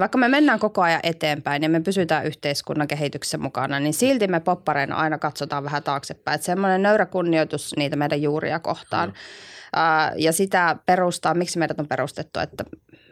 vaikka 0.00 0.18
me 0.18 0.28
mennään 0.28 0.58
koko 0.58 0.82
ajan 0.82 1.00
eteenpäin 1.02 1.62
ja 1.62 1.68
me 1.68 1.80
pysytään 1.80 2.26
yhteiskunnan 2.26 2.88
kehityksessä 2.88 3.38
mukana, 3.38 3.80
niin 3.80 3.94
silti 3.94 4.28
me 4.28 4.40
poppareina 4.40 4.96
aina 4.96 5.18
katsotaan 5.18 5.64
vähän 5.64 5.82
taaksepäin. 5.82 6.34
Että 6.34 6.44
semmoinen 6.44 6.82
nöyrä 6.82 7.06
kunnioitus 7.06 7.76
niitä 7.76 7.96
meidän 7.96 8.22
juuria 8.22 8.58
kohtaan. 8.58 9.08
Mm. 9.08 9.14
Ja 10.16 10.32
sitä 10.32 10.76
perustaa, 10.86 11.34
miksi 11.34 11.58
meidät 11.58 11.80
on 11.80 11.88
perustettu, 11.88 12.40
että 12.40 12.64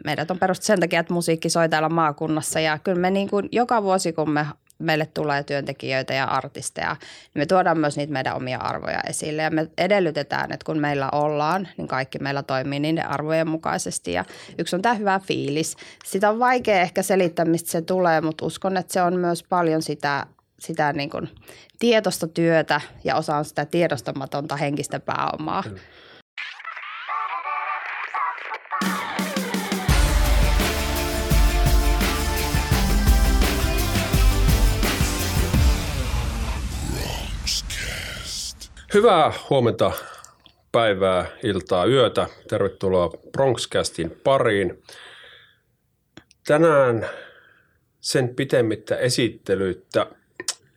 meidät 0.05 0.31
on 0.31 0.39
perustettu 0.39 0.67
sen 0.67 0.79
takia, 0.79 0.99
että 0.99 1.13
musiikki 1.13 1.49
soi 1.49 1.69
täällä 1.69 1.89
maakunnassa 1.89 2.59
ja 2.59 2.79
kyllä 2.79 2.99
me 2.99 3.09
niin 3.09 3.29
kuin 3.29 3.49
joka 3.51 3.83
vuosi, 3.83 4.13
kun 4.13 4.29
me 4.29 4.45
meille 4.79 5.05
tulee 5.05 5.43
työntekijöitä 5.43 6.13
ja 6.13 6.25
artisteja, 6.25 6.95
niin 6.99 7.41
me 7.41 7.45
tuodaan 7.45 7.79
myös 7.79 7.97
niitä 7.97 8.13
meidän 8.13 8.35
omia 8.35 8.57
arvoja 8.57 9.01
esille 9.09 9.41
ja 9.41 9.49
me 9.49 9.67
edellytetään, 9.77 10.51
että 10.51 10.65
kun 10.65 10.79
meillä 10.79 11.09
ollaan, 11.11 11.67
niin 11.77 11.87
kaikki 11.87 12.19
meillä 12.19 12.43
toimii 12.43 12.79
niiden 12.79 13.07
arvojen 13.07 13.47
mukaisesti 13.47 14.13
ja 14.13 14.25
yksi 14.57 14.75
on 14.75 14.81
tämä 14.81 14.95
hyvä 14.95 15.19
fiilis. 15.19 15.75
Sitä 16.05 16.29
on 16.29 16.39
vaikea 16.39 16.81
ehkä 16.81 17.03
selittää, 17.03 17.45
mistä 17.45 17.71
se 17.71 17.81
tulee, 17.81 18.21
mutta 18.21 18.45
uskon, 18.45 18.77
että 18.77 18.93
se 18.93 19.01
on 19.01 19.15
myös 19.15 19.43
paljon 19.43 19.81
sitä 19.81 20.25
sitä 20.59 20.93
niin 20.93 21.09
kuin 21.09 21.29
tietoista 21.79 22.27
työtä 22.27 22.81
ja 23.03 23.15
osa 23.15 23.37
on 23.37 23.45
sitä 23.45 23.65
tiedostamatonta 23.65 24.55
henkistä 24.55 24.99
pääomaa. 24.99 25.63
Kyllä. 25.63 25.79
Hyvää 38.93 39.33
huomenta, 39.49 39.91
päivää, 40.71 41.25
iltaa, 41.43 41.85
yötä. 41.85 42.27
Tervetuloa 42.47 43.09
Bronxcastin 43.31 44.11
pariin. 44.23 44.83
Tänään 46.47 47.09
sen 48.01 48.35
pitemmittä 48.35 48.97
esittelyitä 48.97 50.07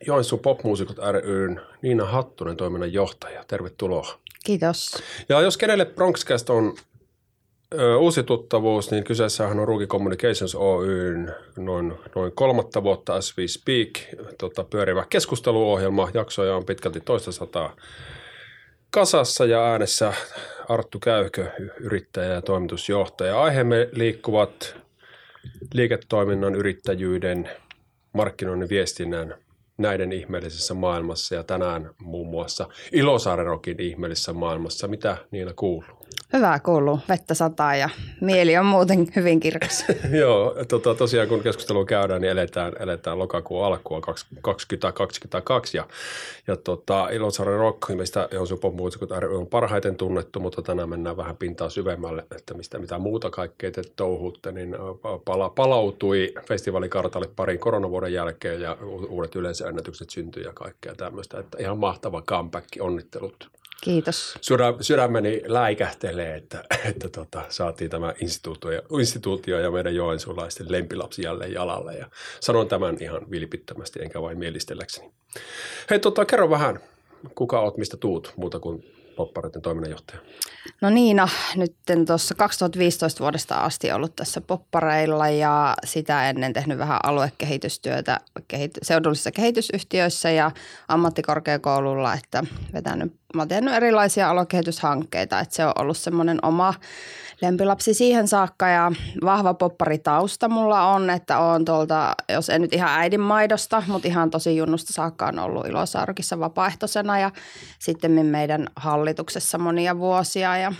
Joensuun 0.07 0.41
popmuusikot 0.41 0.97
ryn 1.23 1.61
Niina 1.81 2.05
Hattunen, 2.05 2.57
toiminnan 2.57 2.93
johtaja. 2.93 3.43
Tervetuloa. 3.47 4.19
Kiitos. 4.45 5.03
Ja 5.29 5.41
jos 5.41 5.57
kenelle 5.57 5.85
Bronxcast 5.85 6.49
on 6.49 6.75
uusi 7.99 8.23
tuttavuus, 8.23 8.91
niin 8.91 9.03
kyseessähän 9.03 9.59
on 9.59 9.67
Ruki 9.67 9.87
Communications 9.87 10.55
Oyn 10.55 11.35
noin, 11.57 11.93
noin 12.15 12.31
kolmatta 12.35 12.83
vuotta 12.83 13.15
as 13.15 13.37
we 13.37 13.47
speak 13.47 13.89
tota, 14.37 14.63
pyörivä 14.63 15.05
keskusteluohjelma. 15.09 16.09
Jaksoja 16.13 16.55
on 16.55 16.65
pitkälti 16.65 16.99
toista 16.99 17.31
sataa 17.31 17.75
kasassa 18.91 19.45
ja 19.45 19.65
äänessä 19.65 20.13
Arttu 20.69 20.99
Käykö, 20.99 21.51
yrittäjä 21.79 22.33
ja 22.33 22.41
toimitusjohtaja. 22.41 23.41
Aiheemme 23.41 23.89
liikkuvat 23.91 24.75
liiketoiminnan, 25.73 26.55
yrittäjyyden, 26.55 27.49
markkinoinnin, 28.13 28.69
viestinnän 28.69 29.35
näiden 29.77 30.11
ihmeellisessä 30.11 30.73
maailmassa 30.73 31.35
ja 31.35 31.43
tänään 31.43 31.89
muun 31.99 32.27
muassa 32.27 32.67
Ilosaarerokin 32.91 33.79
ihmeellisessä 33.79 34.33
maailmassa. 34.33 34.87
Mitä 34.87 35.17
Niina 35.31 35.53
kuuluu? 35.55 36.02
Hyvää 36.33 36.59
kuuluu. 36.59 36.99
Vettä 37.09 37.33
sataa 37.33 37.75
ja 37.75 37.89
mieli 38.21 38.57
on 38.57 38.65
muuten 38.65 39.07
hyvin 39.15 39.39
kirkas. 39.39 39.85
Joo, 40.21 40.55
tota, 40.67 40.95
tosiaan 40.95 41.27
kun 41.27 41.43
keskustelu 41.43 41.85
käydään, 41.85 42.21
niin 42.21 42.31
eletään, 42.31 42.73
eletään 42.79 43.19
lokakuun 43.19 43.65
alkua 43.65 44.01
2022. 44.41 45.77
Ja, 45.77 45.87
ja 46.47 46.55
tota, 46.55 47.09
Ilosaaren 47.09 47.57
Rock, 47.59 47.89
mistä 47.89 48.27
Jonsu 48.31 48.57
Popmuusikot 48.57 49.11
on 49.11 49.47
parhaiten 49.47 49.95
tunnettu, 49.95 50.39
mutta 50.39 50.61
tänään 50.61 50.89
mennään 50.89 51.17
vähän 51.17 51.37
pintaa 51.37 51.69
syvemmälle, 51.69 52.25
että 52.35 52.53
mistä 52.53 52.79
mitä 52.79 52.97
muuta 52.97 53.29
kaikkea 53.29 53.71
te 53.71 53.81
touhutte, 53.95 54.51
niin 54.51 54.75
pala, 55.25 55.49
palautui 55.49 56.33
festivaalikartalle 56.47 57.29
parin 57.35 57.59
koronavuoden 57.59 58.13
jälkeen 58.13 58.61
ja 58.61 58.77
uudet 59.09 59.35
yleisöennätykset 59.35 60.09
syntyi 60.09 60.43
ja 60.43 60.53
kaikkea 60.53 60.95
tämmöistä. 60.95 61.39
Että 61.39 61.57
ihan 61.61 61.77
mahtava 61.77 62.21
comeback, 62.21 62.67
onnittelut 62.79 63.49
Kiitos. 63.83 64.35
Sydä, 64.41 64.73
sydämeni 64.81 65.41
läikähtelee, 65.45 66.35
että, 66.35 66.63
että 66.89 67.09
tota, 67.09 67.41
saatiin 67.49 67.89
tämä 67.89 68.13
instituutio, 68.21 68.81
instituutio 68.99 69.59
ja 69.59 69.71
meidän 69.71 69.95
joensuulaisten 69.95 70.71
lempilapsi 70.71 71.21
jälleen 71.21 71.53
jalalle. 71.53 71.93
Ja 71.93 72.09
sanon 72.39 72.67
tämän 72.67 72.97
ihan 73.01 73.31
vilpittömästi, 73.31 74.01
enkä 74.01 74.21
vain 74.21 74.39
mielistelläkseni. 74.39 75.11
Hei, 75.89 75.99
tota, 75.99 76.25
kerro 76.25 76.49
vähän, 76.49 76.79
kuka 77.35 77.59
oot, 77.59 77.77
mistä 77.77 77.97
tuut, 77.97 78.33
muuta 78.35 78.59
kuin 78.59 78.85
poppareiden 79.15 79.61
toiminnanjohtaja? 79.61 80.19
No 80.81 80.89
Niina, 80.89 81.27
nyt 81.55 81.75
tuossa 82.07 82.35
2015 82.35 83.19
vuodesta 83.19 83.55
asti 83.55 83.91
ollut 83.91 84.15
tässä 84.15 84.41
poppareilla 84.41 85.29
ja 85.29 85.75
sitä 85.85 86.29
ennen 86.29 86.53
tehnyt 86.53 86.77
vähän 86.77 86.99
aluekehitystyötä 87.03 88.19
seudullisissa 88.81 89.31
kehitysyhtiöissä 89.31 90.31
ja 90.31 90.51
ammattikorkeakoululla, 90.87 92.13
että 92.13 92.43
vetänyt, 92.73 93.13
mä 93.35 93.41
oon 93.41 93.47
tehnyt 93.47 93.73
erilaisia 93.73 94.29
aluekehityshankkeita, 94.29 95.39
että 95.39 95.55
se 95.55 95.65
on 95.65 95.73
ollut 95.79 95.97
semmoinen 95.97 96.39
oma 96.41 96.73
lempilapsi 97.41 97.93
siihen 97.93 98.27
saakka 98.27 98.67
ja 98.67 98.91
vahva 99.23 99.53
popparitausta 99.53 100.49
mulla 100.49 100.81
on, 100.81 101.09
että 101.09 101.39
on 101.39 101.65
tuolta, 101.65 102.15
jos 102.29 102.49
en 102.49 102.61
nyt 102.61 102.73
ihan 102.73 102.89
äidin 102.99 103.21
maidosta, 103.21 103.83
mutta 103.87 104.07
ihan 104.07 104.29
tosi 104.29 104.57
junnusta 104.57 104.93
saakka 104.93 105.25
on 105.25 105.39
ollut 105.39 105.65
Ilosaarukissa 105.65 106.39
vapaaehtoisena 106.39 107.19
ja 107.19 107.31
sitten 107.79 108.25
meidän 108.25 108.67
hallituksessa 108.75 109.57
monia 109.57 109.97
vuosia 109.97 110.57
ja 110.57 110.73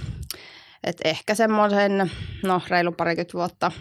et 0.83 0.97
ehkä 1.03 1.35
semmoisen, 1.35 2.11
no 2.43 2.61
reilu 2.69 2.91
parikymmentä 2.91 3.33
vuotta 3.33 3.71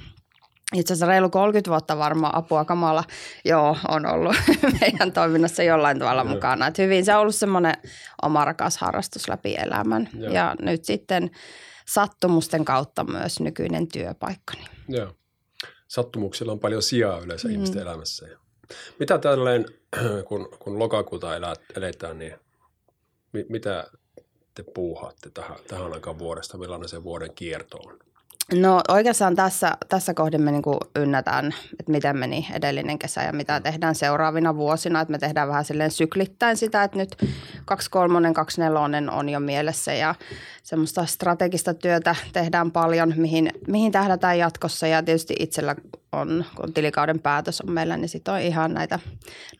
itse 0.75 0.93
asiassa 0.93 1.06
reilu 1.06 1.31
30 1.31 1.71
vuotta 1.71 1.99
varmaan 1.99 2.34
apua 2.34 2.65
kamala, 2.65 3.04
joo, 3.44 3.77
on 3.89 4.06
ollut 4.06 4.37
meidän 4.81 5.12
toiminnassa 5.12 5.62
jollain 5.62 5.99
tavalla 5.99 6.25
mukana. 6.25 6.66
Et 6.66 6.78
hyvin 6.78 7.04
se 7.04 7.15
on 7.15 7.21
ollut 7.21 7.34
semmoinen 7.34 7.75
oma 8.22 8.44
rakas 8.44 8.78
harrastus 8.78 9.28
läpi 9.28 9.54
elämän. 9.59 10.09
Joo. 10.19 10.33
Ja 10.33 10.54
nyt 10.60 10.84
sitten 10.84 11.31
sattumusten 11.88 12.65
kautta 12.65 13.04
myös 13.04 13.41
nykyinen 13.41 13.88
työpaikkani. 13.88 14.65
Joo. 14.88 15.12
Sattumuksilla 15.88 16.53
on 16.53 16.60
paljon 16.60 16.82
sijaa 16.82 17.20
yleensä 17.20 17.48
mm. 17.48 17.54
ihmisten 17.54 17.82
elämässä. 17.82 18.26
Mitä 18.98 19.19
tälleen, 19.19 19.65
kun, 20.28 20.48
kun 20.59 20.78
lokakuuta 20.78 21.37
eletään, 21.76 22.19
niin 22.19 22.34
mi, 23.32 23.47
mitä 23.48 23.91
te 24.54 24.65
puuhaatte 24.75 25.31
tähän, 25.31 25.56
tähän 25.69 25.92
aikaan 25.92 26.19
vuodesta? 26.19 26.59
Millainen 26.59 26.88
se 26.88 27.04
vuoden 27.04 27.34
kierto 27.34 27.76
on? 27.76 27.98
No 28.54 28.80
oikeastaan 28.88 29.36
tässä, 29.36 29.76
tässä 29.88 30.14
kohdin 30.14 30.42
me 30.42 30.50
niin 30.50 30.62
ynnätään, 30.97 31.54
että 31.80 31.92
miten 31.92 32.19
meni 32.19 32.47
edellinen 32.53 32.98
kesä 32.98 33.22
ja 33.22 33.32
mitä 33.32 33.60
tehdään 33.60 33.94
seuraavina 33.94 34.56
vuosina. 34.56 35.00
Että 35.00 35.12
me 35.12 35.19
tehdään 35.19 35.48
vähän 35.48 35.64
silleen 35.64 35.91
syklittäin 35.91 36.56
sitä, 36.56 36.82
että 36.82 36.98
nyt 36.98 37.16
23, 37.64 38.32
24 38.32 39.12
on 39.12 39.28
jo 39.28 39.41
mielessä 39.41 39.94
ja 39.94 40.14
semmoista 40.62 41.06
strategista 41.06 41.75
työtä 41.75 42.14
tehdään 42.32 42.70
paljon, 42.70 43.14
mihin, 43.16 43.53
mihin 43.69 43.92
tähdätään 43.92 44.38
jatkossa. 44.38 44.86
Ja 44.86 45.03
tietysti 45.03 45.34
itsellä 45.38 45.76
on, 46.12 46.44
kun 46.56 46.72
tilikauden 46.72 47.20
päätös 47.20 47.60
on 47.60 47.72
meillä, 47.72 47.97
niin 47.97 48.09
sitten 48.09 48.34
on 48.34 48.41
ihan 48.41 48.74
näitä 48.74 48.98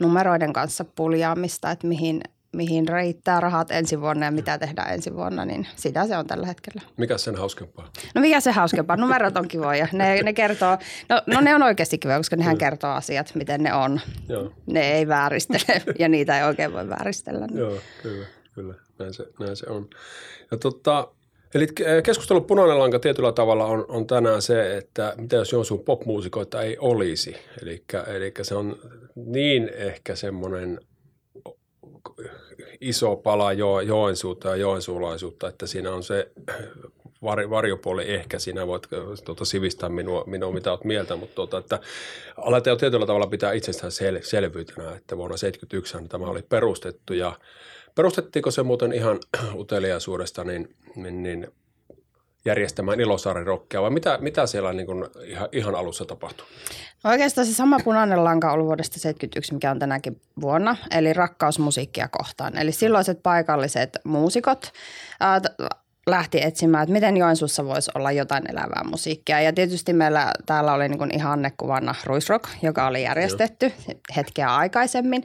numeroiden 0.01 0.53
kanssa 0.53 0.85
puljaamista, 0.85 1.71
että 1.71 1.87
mihin, 1.87 2.21
mihin 2.53 2.89
riittää 2.89 3.41
rahat 3.41 3.71
ensi 3.71 4.01
vuonna 4.01 4.27
ja 4.27 4.33
mitä 4.33 4.59
tehdään 4.59 4.95
ensi 4.95 5.15
vuonna, 5.15 5.45
niin 5.45 5.67
sitä 5.77 6.07
se 6.07 6.17
on 6.17 6.27
tällä 6.27 6.47
hetkellä. 6.47 6.83
Mikä 6.97 7.19
sen 7.19 7.35
hauskempaa? 7.35 7.93
No 8.15 8.21
mikä 8.21 8.41
se 8.41 8.51
hauskempaa? 8.51 8.97
Numerot 8.97 9.37
on 9.37 9.49
kivoja. 9.49 9.89
Ne, 9.93 10.23
ne 10.23 10.33
kertoo, 10.43 10.79
no, 11.09 11.23
no 11.27 11.41
ne 11.41 11.55
on 11.55 11.63
oikeasti 11.63 11.99
kivoja, 11.99 12.19
koska 12.19 12.37
nehän 12.37 12.59
kertoo 12.59 12.91
asiat, 12.91 13.35
miten 13.35 13.63
ne 13.63 13.75
on. 13.75 14.01
Joo. 14.29 14.53
Ne 14.67 14.93
ei 14.93 15.09
vääristele 15.09 15.83
ja 15.99 16.09
niitä 16.09 16.39
ei 16.39 16.45
oikein 16.45 16.73
voi 16.73 16.89
vääristellä. 16.89 17.47
Niin. 17.47 17.59
Joo, 17.59 17.79
kyllä, 18.03 18.27
kyllä. 18.55 18.75
Näin 18.99 19.15
se, 19.15 19.27
näin 19.41 19.57
se 19.57 19.67
on. 19.67 19.89
Ja 20.51 20.57
tota, 20.57 21.09
Eli 21.55 21.67
keskustelun 22.03 22.45
punainen 22.45 22.79
lanka 22.79 22.99
tietyllä 22.99 23.33
tavalla 23.33 23.65
on, 23.65 23.85
on 23.89 24.07
tänään 24.07 24.43
se, 24.43 24.77
että 24.77 25.15
mitä 25.17 25.37
jos 25.37 25.53
Joensuun 25.53 25.85
popmuusikoita 25.85 26.63
ei 26.63 26.77
olisi. 26.79 27.37
Eli, 27.63 27.85
eli 28.07 28.33
se 28.43 28.55
on 28.55 28.77
niin 29.15 29.71
ehkä 29.75 30.17
semmoinen 30.17 30.81
iso 32.81 33.17
pala 33.17 33.53
jo, 33.53 33.81
Joensuutta 33.81 34.49
ja 34.49 34.57
joensuulaisuutta, 34.57 35.49
että 35.49 35.67
siinä 35.67 35.93
on 35.93 36.03
se 36.03 36.31
var, 37.23 37.51
varjopuoli 37.51 38.15
ehkä, 38.15 38.39
sinä 38.39 38.67
voit 38.67 38.83
tuota, 39.25 39.45
sivistää 39.45 39.89
minua, 39.89 40.25
minua 40.27 40.53
mitä 40.53 40.71
olet 40.71 40.85
mieltä, 40.85 41.17
mutta 41.17 41.35
tuota, 41.35 41.59
että 41.59 41.81
aletaan 42.37 42.73
jo 42.73 42.77
tietyllä 42.77 43.07
tavalla 43.07 43.27
pitää 43.27 43.53
itsestään 43.53 43.93
sel, 43.93 44.19
selvyytenä, 44.23 44.97
että 44.97 45.17
vuonna 45.17 45.37
1971 45.37 46.09
tämä 46.09 46.27
oli 46.27 46.43
perustettu 46.43 47.15
ja 47.15 47.39
perustettiinko 47.95 48.51
se 48.51 48.63
muuten 48.63 48.93
ihan 48.93 49.21
uteliaisuudesta 49.63 50.45
niin, 50.45 50.75
niin, 50.97 51.23
niin 51.23 51.49
järjestämään 52.45 53.01
Ilosaaren 53.01 53.47
rokkia 53.47 53.83
vai 53.83 53.91
mitä, 53.91 54.19
mitä 54.21 54.47
siellä 54.47 54.73
niin 54.73 54.87
kuin 54.87 55.05
ihan, 55.25 55.49
ihan 55.53 55.75
alussa 55.75 56.05
tapahtui? 56.05 56.47
No 57.05 57.11
oikeastaan 57.11 57.47
se 57.47 57.55
sama 57.55 57.79
punainen 57.85 58.25
lanka 58.25 58.47
on 58.47 58.55
ollut 58.55 58.67
vuodesta 58.67 58.95
1971, 58.95 59.55
mikä 59.55 59.71
on 59.71 59.79
tänäkin 59.79 60.21
vuonna, 60.41 60.77
eli 60.91 61.13
rakkaus 61.13 61.59
musiikkia 61.59 62.09
kohtaan. 62.09 62.59
Eli 62.59 62.73
silloiset 62.73 63.23
paikalliset 63.23 63.99
muusikot, 64.05 64.73
lähti 66.07 66.43
etsimään, 66.43 66.83
että 66.83 66.93
miten 66.93 67.17
Joensuussa 67.17 67.67
voisi 67.67 67.91
olla 67.95 68.13
jotain 68.13 68.51
elävää 68.51 68.85
musiikkia. 68.85 69.41
Ja 69.41 69.53
tietysti 69.53 69.93
meillä 69.93 70.33
täällä 70.47 70.73
oli 70.73 70.89
niin 70.89 71.15
ihannekuvana 71.15 71.95
Ruisrock, 72.05 72.49
joka 72.63 72.87
oli 72.87 73.03
järjestetty 73.03 73.67
Joo. 73.67 73.99
hetkeä 74.17 74.57
aikaisemmin. 74.57 75.25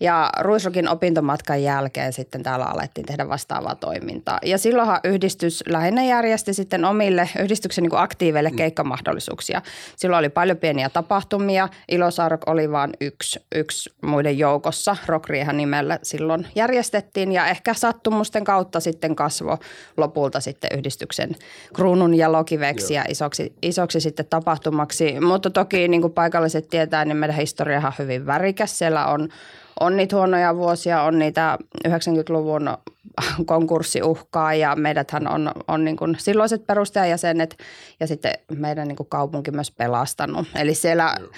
Ja 0.00 0.30
Ruisrockin 0.40 0.88
opintomatkan 0.88 1.62
jälkeen 1.62 2.12
sitten 2.12 2.42
täällä 2.42 2.64
alettiin 2.64 3.06
tehdä 3.06 3.28
vastaavaa 3.28 3.74
toimintaa. 3.74 4.38
Ja 4.44 4.58
silloinhan 4.58 5.00
yhdistys 5.04 5.64
lähinnä 5.68 6.04
järjesti 6.04 6.54
sitten 6.54 6.84
omille 6.84 7.28
yhdistyksen 7.38 7.82
niin 7.82 7.98
aktiiveille 7.98 8.50
mm. 8.50 8.56
keikkamahdollisuuksia. 8.56 9.62
Silloin 9.96 10.18
oli 10.18 10.28
paljon 10.28 10.58
pieniä 10.58 10.88
tapahtumia. 10.88 11.68
Ilosark 11.88 12.40
oli 12.48 12.70
vain 12.70 12.92
yksi, 13.00 13.40
yksi 13.54 13.90
muiden 14.02 14.38
joukossa. 14.38 14.96
Rockriehan 15.06 15.56
nimellä 15.56 15.98
silloin 16.02 16.46
järjestettiin 16.54 17.32
ja 17.32 17.46
ehkä 17.46 17.74
sattumusten 17.74 18.44
kautta 18.44 18.80
sitten 18.80 19.16
kasvo 19.16 19.58
lopulta 20.18 20.40
sitten 20.40 20.70
yhdistyksen 20.78 21.36
kruunun 21.74 22.14
ja 22.14 22.32
lokiveksi 22.32 22.94
ja 22.94 23.04
isoksi, 23.08 23.52
isoksi 23.62 24.00
sitten 24.00 24.26
tapahtumaksi. 24.26 25.20
Mutta 25.20 25.50
toki 25.50 25.88
niin 25.88 26.00
kuin 26.00 26.12
paikalliset 26.12 26.68
tietää, 26.68 27.04
niin 27.04 27.16
meidän 27.16 27.36
historiahan 27.36 27.92
on 27.92 28.04
hyvin 28.04 28.26
värikäs. 28.26 28.78
Siellä 28.78 29.06
on, 29.06 29.28
on 29.80 29.96
niitä 29.96 30.16
huonoja 30.16 30.56
vuosia, 30.56 31.02
on 31.02 31.18
niitä 31.18 31.58
90-luvun 31.88 32.70
konkurssiuhkaa 33.46 34.54
ja 34.54 34.76
meidäthän 34.76 35.28
on, 35.28 35.52
on 35.68 35.84
niin 35.84 35.96
kuin 35.96 36.16
silloiset 36.18 36.66
perustajajäsenet 36.66 37.56
ja 38.00 38.06
sitten 38.06 38.32
meidän 38.56 38.88
niin 38.88 38.96
kuin 38.96 39.08
kaupunki 39.08 39.50
myös 39.50 39.70
pelastanut. 39.70 40.46
Eli 40.54 40.74
siellä 40.74 41.16
Joo 41.20 41.28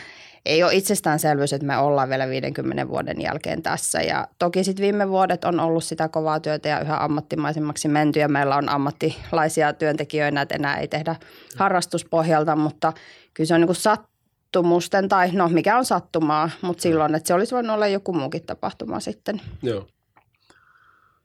ei 0.46 0.62
ole 0.62 0.74
itsestäänselvyys, 0.74 1.52
että 1.52 1.66
me 1.66 1.78
ollaan 1.78 2.08
vielä 2.08 2.28
50 2.28 2.88
vuoden 2.88 3.20
jälkeen 3.20 3.62
tässä. 3.62 4.02
Ja 4.02 4.28
toki 4.38 4.64
sitten 4.64 4.82
viime 4.82 5.08
vuodet 5.08 5.44
on 5.44 5.60
ollut 5.60 5.84
sitä 5.84 6.08
kovaa 6.08 6.40
työtä 6.40 6.68
ja 6.68 6.80
yhä 6.80 6.96
ammattimaisemmaksi 7.04 7.88
menty 7.88 8.20
ja 8.20 8.28
meillä 8.28 8.56
on 8.56 8.68
ammattilaisia 8.68 9.72
työntekijöitä, 9.72 10.40
että 10.40 10.54
enää 10.54 10.76
ei 10.76 10.88
tehdä 10.88 11.16
harrastuspohjalta, 11.56 12.56
mutta 12.56 12.92
kyllä 13.34 13.48
se 13.48 13.54
on 13.54 13.60
niin 13.60 13.74
sattumusten 13.74 15.08
tai 15.08 15.30
no 15.32 15.48
mikä 15.48 15.78
on 15.78 15.84
sattumaa, 15.84 16.50
mutta 16.62 16.82
silloin, 16.82 17.14
että 17.14 17.26
se 17.26 17.34
olisi 17.34 17.54
voinut 17.54 17.74
olla 17.74 17.86
joku 17.86 18.12
muukin 18.12 18.46
tapahtuma 18.46 19.00
sitten. 19.00 19.40
Joo. 19.62 19.86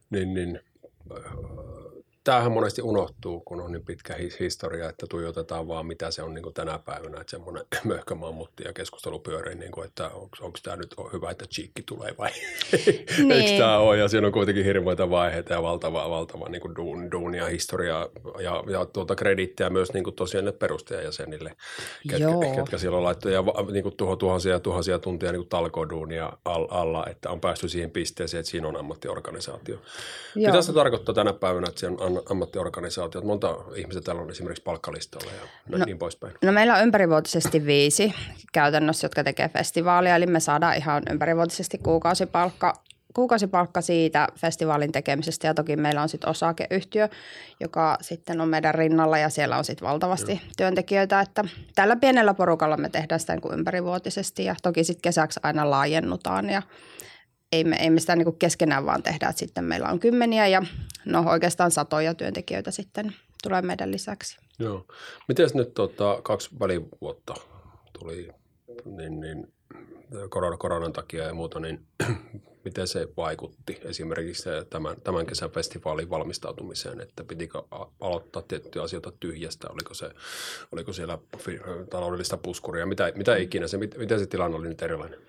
Niin, 0.10 0.34
niin 0.34 0.60
tämähän 2.26 2.52
monesti 2.52 2.82
unohtuu, 2.82 3.40
kun 3.40 3.62
on 3.62 3.72
niin 3.72 3.86
pitkä 3.86 4.16
historia, 4.40 4.90
että 4.90 5.06
tuijotetaan 5.10 5.68
vaan 5.68 5.86
mitä 5.86 6.12
se 6.12 6.24
on 6.24 6.34
niin 6.34 6.44
kuin 6.44 6.54
tänä 6.54 6.80
päivänä, 6.80 7.22
että 7.22 7.32
semmoinen 7.32 7.66
möhkömammutti 7.84 8.64
ja 8.64 8.74
keskustelu 8.74 9.20
pyörii, 9.20 9.56
niin 9.56 9.72
kuin, 9.72 9.88
että 9.88 10.10
onko 10.42 10.58
tämä 10.64 10.76
nyt 10.76 10.96
hyvä, 11.14 11.32
että 11.32 11.46
chiikki 11.46 11.84
tulee 11.86 12.16
vai 12.18 12.30
niin. 13.18 13.32
eikö 13.32 13.58
tämä 13.58 13.78
ole, 13.78 13.98
ja 13.98 14.08
siinä 14.08 14.28
on 14.28 14.34
kuitenkin 14.34 14.66
hirveitä 14.66 15.10
vaiheita 15.10 15.54
ja 15.54 15.64
valtava, 15.64 16.10
valtava 16.10 16.50
niin 16.50 16.62
kuin 16.62 16.76
duun, 16.76 17.12
duunia, 17.12 17.46
historiaa 17.46 18.08
ja, 18.40 18.64
ja 18.68 18.86
tuota 18.86 19.16
krediittiä 19.16 19.70
myös 19.70 19.94
niin 19.94 20.04
kuin 20.04 20.16
tosiaan 20.16 20.46
ne 20.46 20.52
perustajajäsenille, 20.52 21.56
ketkä, 22.10 22.56
ketkä 22.56 22.78
siellä 22.78 22.98
on 22.98 23.04
laittu 23.04 23.30
ja 23.30 23.44
niin 23.72 23.84
kuin 23.84 23.98
tuho, 23.98 24.16
tuhansia 24.16 24.52
ja 24.52 24.60
tuhansia 24.60 25.00
tuntia 25.00 25.32
niin 25.32 25.48
talkoduunia 25.48 26.34
alla, 26.70 27.06
että 27.10 27.30
on 27.30 27.42
päästy 27.42 27.70
siihen 27.70 27.92
pisteeseen, 27.92 28.40
että 28.40 28.52
siinä 28.52 28.68
on 28.68 28.78
ammattiorganisaatio. 28.78 29.76
Joo. 30.36 30.52
Mitä 30.52 30.62
se 30.62 30.74
tarkoittaa 30.74 31.16
tänä 31.16 31.34
päivänä, 31.34 31.68
että 31.68 31.80
siellä 31.80 31.98
on 32.06 32.15
ammattiorganisaatiot? 32.30 33.24
Monta 33.24 33.56
ihmistä 33.76 34.02
täällä 34.02 34.22
on 34.22 34.30
esimerkiksi 34.30 34.64
palkkalistalla 34.64 35.32
ja 35.32 35.78
no, 35.78 35.86
niin 35.86 36.00
poispäin? 36.00 36.34
No 36.42 36.52
meillä 36.52 36.76
on 36.76 36.84
ympärivuotisesti 36.84 37.66
viisi 37.66 38.14
käytännössä, 38.54 39.06
jotka 39.06 39.24
tekee 39.24 39.50
festivaalia, 39.50 40.16
eli 40.16 40.28
me 40.28 40.40
saadaan 40.40 40.78
ihan 40.78 41.04
ympärivuotisesti 41.12 41.78
kuukausipalkka 41.78 42.74
kuukausipalkka 43.16 43.82
siitä 43.82 44.28
festivaalin 44.36 44.92
tekemisestä 44.92 45.48
ja 45.48 45.54
toki 45.54 45.76
meillä 45.76 46.02
on 46.02 46.10
sitten 46.10 46.30
osakeyhtiö, 46.30 47.10
joka 47.60 47.98
sitten 48.02 48.42
on 48.42 48.50
meidän 48.50 48.76
rinnalla 48.76 49.18
ja 49.18 49.30
siellä 49.30 49.58
on 49.58 49.66
sitten 49.66 49.88
valtavasti 49.88 50.32
Joo. 50.32 50.42
työntekijöitä, 50.58 51.20
että 51.22 51.44
tällä 51.76 51.96
pienellä 51.96 52.34
porukalla 52.34 52.78
me 52.78 52.90
tehdään 52.90 53.20
sitä 53.20 53.34
niin 53.34 53.42
kuin 53.42 53.54
ympärivuotisesti 53.54 54.46
ja 54.46 54.56
toki 54.64 54.84
sitten 54.84 55.02
kesäksi 55.02 55.40
aina 55.44 55.70
laajennutaan 55.70 56.50
ja 56.50 56.62
ei 57.52 57.64
me, 57.64 57.76
ei 57.76 57.90
me 57.90 58.00
sitä 58.00 58.16
niin 58.16 58.36
keskenään 58.36 58.86
vaan 58.86 59.04
tehdä, 59.04 59.30
että 59.30 59.40
sitten 59.40 59.64
meillä 59.64 59.90
on 59.90 60.00
kymmeniä 60.00 60.48
ja 60.48 60.64
no 61.06 61.24
oikeastaan 61.30 61.72
satoja 61.72 62.14
työntekijöitä 62.14 62.72
sitten 62.72 63.16
tulee 63.44 63.62
meidän 63.62 63.92
lisäksi. 63.92 64.38
Joo. 64.60 64.86
Miten 65.28 65.50
nyt 65.54 65.74
tota, 65.74 66.20
kaksi 66.24 66.50
välivuotta 66.60 67.34
tuli 68.00 68.30
niin, 68.86 69.20
niin, 69.20 69.54
korona, 70.30 70.58
koronan 70.58 70.94
takia 70.94 71.24
ja 71.24 71.34
muuta, 71.34 71.60
niin 71.60 71.86
miten 72.66 72.88
se 72.88 73.08
vaikutti 73.18 73.80
esimerkiksi 73.84 74.50
tämän, 74.70 74.96
tämän 75.04 75.26
kesän 75.26 75.52
festivaalin 75.52 76.10
valmistautumiseen, 76.10 77.02
että 77.02 77.24
pitikö 77.24 77.62
aloittaa 78.00 78.42
tiettyjä 78.42 78.84
asioita 78.84 79.12
tyhjästä, 79.20 79.68
oliko, 79.70 79.94
se, 79.94 80.10
oliko 80.72 80.94
siellä 80.94 81.18
taloudellista 81.90 82.38
puskuria, 82.38 82.86
mitä, 82.86 83.12
mitä 83.16 83.36
ikinä, 83.36 83.68
se, 83.68 83.78
miten 83.78 84.20
se 84.20 84.26
tilanne 84.26 84.58
oli 84.58 84.68
nyt 84.70 84.82
erilainen? 84.82 85.20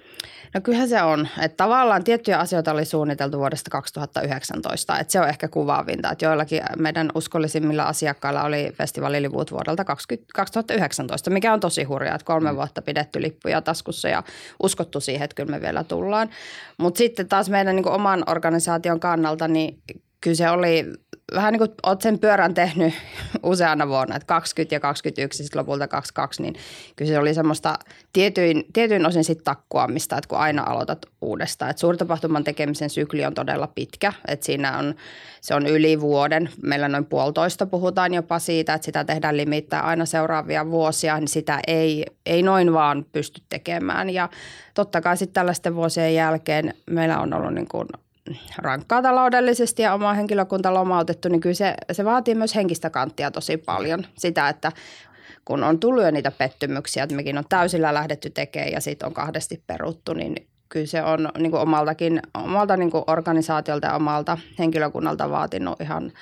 No 0.54 0.60
kyllähän 0.60 0.88
se 0.88 1.02
on, 1.02 1.28
että 1.42 1.56
tavallaan 1.56 2.04
tiettyjä 2.04 2.38
asioita 2.38 2.72
oli 2.72 2.84
suunniteltu 2.84 3.38
vuodesta 3.38 3.70
2019, 3.70 4.98
että 4.98 5.12
se 5.12 5.20
on 5.20 5.28
ehkä 5.28 5.48
kuvaavinta, 5.48 6.10
että 6.10 6.24
joillakin 6.24 6.62
meidän 6.78 7.10
uskollisimmilla 7.14 7.82
asiakkailla 7.82 8.42
oli 8.42 8.72
festivaaliliput 8.72 9.52
vuodelta 9.52 9.84
20, 9.84 10.32
2019, 10.34 11.30
mikä 11.30 11.52
on 11.52 11.60
tosi 11.60 11.84
hurjaa, 11.84 12.14
että 12.14 12.24
kolme 12.24 12.50
mm. 12.50 12.56
vuotta 12.56 12.82
pidetty 12.82 13.22
lippuja 13.22 13.60
taskussa 13.60 14.08
ja 14.08 14.22
uskottu 14.62 15.00
siihen, 15.00 15.24
että 15.24 15.34
kyllä 15.34 15.50
me 15.50 15.60
vielä 15.60 15.84
tullaan. 15.84 16.30
Mutta 16.78 16.98
sitten 16.98 17.25
taas 17.28 17.50
meidän 17.50 17.76
niin 17.76 17.88
oman 17.88 18.22
organisaation 18.26 19.00
kannalta, 19.00 19.48
niin 19.48 19.82
kyllä 20.20 20.34
se 20.34 20.50
oli 20.50 20.84
vähän 21.34 21.52
niin 21.52 21.58
kuin 21.58 21.70
olet 21.82 22.00
sen 22.00 22.18
pyörän 22.18 22.54
tehnyt 22.54 22.94
useana 23.42 23.88
vuonna, 23.88 24.16
että 24.16 24.26
20 24.26 24.74
ja 24.74 24.80
21 24.80 25.42
sitten 25.42 25.58
lopulta 25.58 25.88
22, 25.88 26.42
niin 26.42 26.54
kyllä 26.96 27.08
se 27.08 27.18
oli 27.18 27.34
semmoista 27.34 27.78
tietyin, 28.12 28.64
tietyin 28.72 29.06
osin 29.06 29.24
sitten 29.24 29.44
takkuamista, 29.44 30.18
että 30.18 30.28
kun 30.28 30.38
aina 30.38 30.62
aloitat 30.62 31.06
uudestaan. 31.20 31.70
Että 31.70 31.80
suurtapahtuman 31.80 32.44
tekemisen 32.44 32.90
sykli 32.90 33.24
on 33.24 33.34
todella 33.34 33.66
pitkä, 33.66 34.12
että 34.28 34.46
siinä 34.46 34.78
on, 34.78 34.94
se 35.40 35.54
on 35.54 35.66
yli 35.66 36.00
vuoden. 36.00 36.48
Meillä 36.62 36.88
noin 36.88 37.04
puolitoista 37.04 37.66
puhutaan 37.66 38.14
jopa 38.14 38.38
siitä, 38.38 38.74
että 38.74 38.84
sitä 38.86 39.04
tehdään 39.04 39.36
limittäin 39.36 39.84
aina 39.84 40.04
seuraavia 40.04 40.70
vuosia, 40.70 41.18
niin 41.18 41.28
sitä 41.28 41.60
ei, 41.66 42.06
ei 42.26 42.42
noin 42.42 42.72
vaan 42.72 43.06
pysty 43.12 43.42
tekemään. 43.48 44.10
Ja 44.10 44.28
totta 44.74 45.00
kai 45.00 45.16
sitten 45.16 45.34
tällaisten 45.34 45.74
vuosien 45.74 46.14
jälkeen 46.14 46.74
meillä 46.90 47.20
on 47.20 47.34
ollut 47.34 47.54
niin 47.54 47.68
kuin– 47.68 47.88
rankkaa 48.58 49.02
taloudellisesti 49.02 49.82
ja 49.82 49.94
omaa 49.94 50.14
henkilökunta 50.14 50.74
lomautettu, 50.74 51.28
niin 51.28 51.40
kyllä 51.40 51.54
se, 51.54 51.74
se 51.92 52.04
vaatii 52.04 52.34
myös 52.34 52.54
henkistä 52.54 52.90
kanttia 52.90 53.30
tosi 53.30 53.56
paljon. 53.56 54.06
Sitä, 54.18 54.48
että 54.48 54.72
kun 55.44 55.64
on 55.64 55.80
tullut 55.80 56.04
jo 56.04 56.10
niitä 56.10 56.30
pettymyksiä, 56.30 57.02
että 57.02 57.16
mekin 57.16 57.38
on 57.38 57.44
täysillä 57.48 57.94
lähdetty 57.94 58.30
tekemään 58.30 58.72
ja 58.72 58.80
sitten 58.80 59.06
on 59.06 59.14
kahdesti 59.14 59.62
peruttu, 59.66 60.12
niin 60.12 60.46
kyllä 60.68 60.86
se 60.86 61.02
on 61.02 61.28
niin 61.38 61.50
kuin 61.50 61.60
omaltakin, 61.60 62.22
omalta 62.34 62.76
niin 62.76 62.90
kuin 62.90 63.04
organisaatiolta 63.06 63.86
ja 63.86 63.94
omalta 63.94 64.38
henkilökunnalta 64.58 65.30
vaatinut 65.30 65.80
ihan 65.80 66.12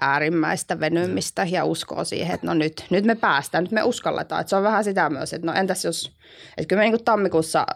äärimmäistä 0.00 0.80
venymistä 0.80 1.46
ja 1.50 1.64
uskoa 1.64 2.04
siihen, 2.04 2.34
että 2.34 2.46
no 2.46 2.54
nyt, 2.54 2.84
nyt 2.90 3.04
me 3.04 3.14
päästään, 3.14 3.64
nyt 3.64 3.72
me 3.72 3.82
uskalletaan. 3.82 4.40
Että 4.40 4.48
se 4.48 4.56
on 4.56 4.62
vähän 4.62 4.84
sitä 4.84 5.10
myös, 5.10 5.32
että 5.32 5.46
no 5.46 5.52
entäs 5.52 5.84
jos, 5.84 6.16
että 6.56 6.68
kyllä 6.68 6.80
me 6.80 6.84
niin 6.84 6.92
kuin 6.92 7.04
tammikuussa– 7.04 7.66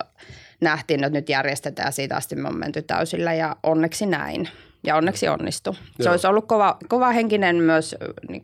nähtiin, 0.60 1.04
että 1.04 1.18
nyt 1.18 1.28
järjestetään 1.28 1.92
siitä 1.92 2.16
asti 2.16 2.36
me 2.36 2.48
on 2.48 2.58
menty 2.58 2.82
täysillä 2.82 3.34
ja 3.34 3.56
onneksi 3.62 4.06
näin. 4.06 4.48
Ja 4.84 4.96
onneksi 4.96 5.28
onnistui. 5.28 5.74
Se 5.74 5.80
Joo. 5.98 6.10
olisi 6.10 6.26
ollut 6.26 6.46
kova, 6.46 6.76
kova 6.88 7.10
henkinen 7.10 7.56
myös 7.56 7.96
niin, 8.28 8.42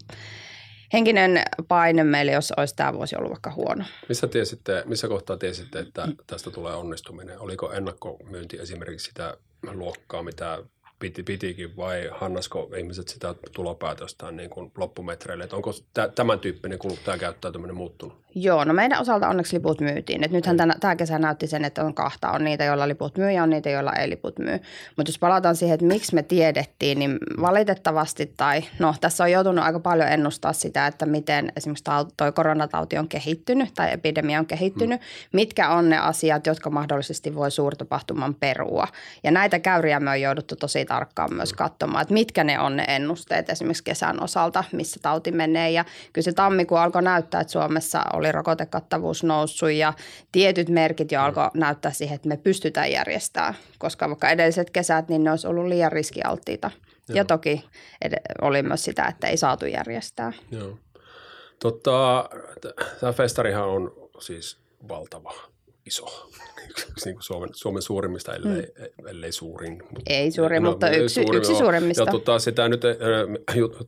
henkinen 0.93 1.43
paine 1.69 2.05
meille, 2.05 2.33
jos 2.33 2.53
olisi 2.57 2.77
tämä 2.77 2.93
vuosi 2.93 3.17
ollut 3.17 3.31
vaikka 3.31 3.53
huono. 3.53 3.85
Missä, 4.09 4.27
tiesitte, 4.27 4.83
missä 4.87 5.09
kohtaa 5.09 5.37
tiesitte, 5.37 5.79
että 5.79 6.09
tästä 6.27 6.51
tulee 6.51 6.75
onnistuminen? 6.75 7.41
Oliko 7.41 7.73
ennakkomyynti 7.73 8.59
esimerkiksi 8.59 9.07
sitä 9.07 9.37
luokkaa, 9.73 10.23
mitä 10.23 10.59
piti, 11.05 11.23
pitikin 11.23 11.77
vai 11.77 12.11
hannasko 12.13 12.71
ihmiset 12.77 13.09
sitä 13.09 13.35
tulopäätöstään 13.53 14.37
niin 14.37 14.51
kuin 14.51 14.73
loppumetreille? 14.77 15.45
Että 15.45 15.57
onko 15.57 15.71
tämän 16.15 16.41
tyyppinen 16.41 16.79
kuluttajakäyttäytyminen 16.79 17.77
muuttunut? 17.77 18.25
Joo, 18.37 18.65
no 18.65 18.75
meidän 18.75 19.01
osalta 19.01 19.29
onneksi 19.29 19.57
liput 19.57 19.81
myytiin. 19.81 20.25
Et 20.25 20.31
nythän 20.31 20.57
tämä, 20.57 20.75
tämä 20.81 20.97
kesä 20.97 21.19
näytti 21.19 21.47
sen, 21.47 21.65
että 21.65 21.85
on 21.85 21.95
kahta. 21.95 22.31
On 22.31 22.45
niitä, 22.45 22.65
joilla 22.65 22.89
liput 22.89 23.19
myy 23.19 23.31
ja 23.31 23.43
on 23.43 23.51
niitä, 23.51 23.71
joilla 23.71 23.93
ei 23.93 24.11
liput 24.11 24.39
myy. 24.39 24.59
Mutta 24.97 25.11
jos 25.11 25.19
palataan 25.19 25.57
siihen, 25.57 25.75
että 25.75 25.87
miksi 25.87 26.15
me 26.15 26.23
tiedettiin, 26.23 26.99
niin 26.99 27.19
valitettavasti 27.41 28.33
tai 28.37 28.65
no 28.79 28.95
tässä 29.01 29.25
on 29.25 29.31
joutunut 29.31 29.65
aika 29.65 29.81
paljon 29.81 30.09
ennustaa 30.09 30.53
sitä, 30.53 30.87
että 30.87 31.07
miten 31.07 31.53
esimerkiksi 31.57 31.85
tuo 32.17 32.33
koronatauti 32.33 32.99
on 32.99 33.09
kehittynyt 33.09 33.75
tai 33.75 33.93
epidemia 33.93 34.39
on 34.39 34.47
kehittynyt. 34.47 35.01
Hmm. 35.01 35.29
Mitkä 35.33 35.69
on 35.69 35.91
ne 35.91 35.99
asiat, 35.99 36.47
jotka 36.47 36.71
mahdollisesti 36.71 37.35
voi 37.35 37.51
suurtapahtuman 37.51 38.35
perua. 38.35 38.89
Ja 39.25 39.31
näitä 39.31 39.59
käyriä 39.59 40.01
me 40.01 40.11
on 40.11 40.21
jouduttu 40.21 40.57
tosi 40.57 40.85
tarkkaan 40.95 41.35
myös 41.35 41.53
katsomaan, 41.53 42.03
että 42.03 42.15
mitkä 42.15 42.45
ne 42.45 42.61
on 42.61 42.77
ne 42.77 42.85
ennusteet 42.89 43.51
esimerkiksi 43.51 43.85
kesän 43.85 44.23
osalta, 44.23 44.65
missä 44.73 45.01
tauti 45.03 45.33
menee. 45.33 45.71
Ja 45.71 45.85
kyllä 46.13 46.25
se 46.25 46.33
tammikuu 46.33 46.79
alkoi 46.79 47.03
näyttää, 47.03 47.41
että 47.41 47.53
Suomessa 47.53 48.03
oli 48.13 48.33
rokotekattavuus 48.33 49.25
noussut 49.25 49.71
ja 49.71 49.93
tietyt 50.33 50.69
merkit 50.69 51.13
jo 51.13 51.21
alkoi 51.21 51.51
näyttää 51.55 51.93
siihen, 51.93 52.15
että 52.15 52.29
me 52.29 52.37
pystytään 52.37 52.93
järjestämään, 52.93 53.55
koska 53.79 54.09
vaikka 54.09 54.31
edelliset 54.31 54.71
kesät, 54.71 55.09
niin 55.09 55.25
ne 55.25 55.31
olisi 55.31 55.47
ollut 55.47 55.67
liian 55.67 55.93
riskialttiita. 55.93 56.71
Joo. 57.09 57.17
Ja 57.17 57.25
toki 57.25 57.65
ed- 58.03 58.23
oli 58.43 58.63
myös 58.63 58.85
sitä, 58.85 59.05
että 59.07 59.27
ei 59.27 59.37
saatu 59.37 59.67
järjestää. 59.67 60.33
Joo. 60.51 60.79
Tota, 61.59 62.29
tämä 63.01 63.13
festarihan 63.13 63.69
on 63.69 63.93
siis 64.21 64.59
valtava, 64.89 65.35
iso. 65.87 66.29
niin 67.05 67.15
kuin 67.15 67.23
Suomen, 67.23 67.51
Suomen 67.53 67.83
suurimmista, 67.83 68.35
ellei, 68.35 68.63
mm. 68.63 69.09
ellei 69.09 69.33
suurin. 69.33 69.83
Ei 70.07 70.31
suurin, 70.31 70.63
no, 70.63 70.71
mutta 70.71 70.91
yksi, 70.91 71.15
suurin, 71.15 71.39
yksi 71.39 71.55
suurimmista. 71.55 72.03
Ja 72.03 72.13
tota, 72.13 72.39
sitä 72.39 72.69
nyt 72.69 72.83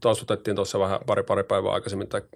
taustutettiin 0.01 0.57
tuossa 0.57 0.79
vähän 0.79 1.01
pari, 1.07 1.23
pari 1.23 1.45
päivää 1.45 1.73
aikaisemmin 1.73 2.09
tätä 2.09 2.27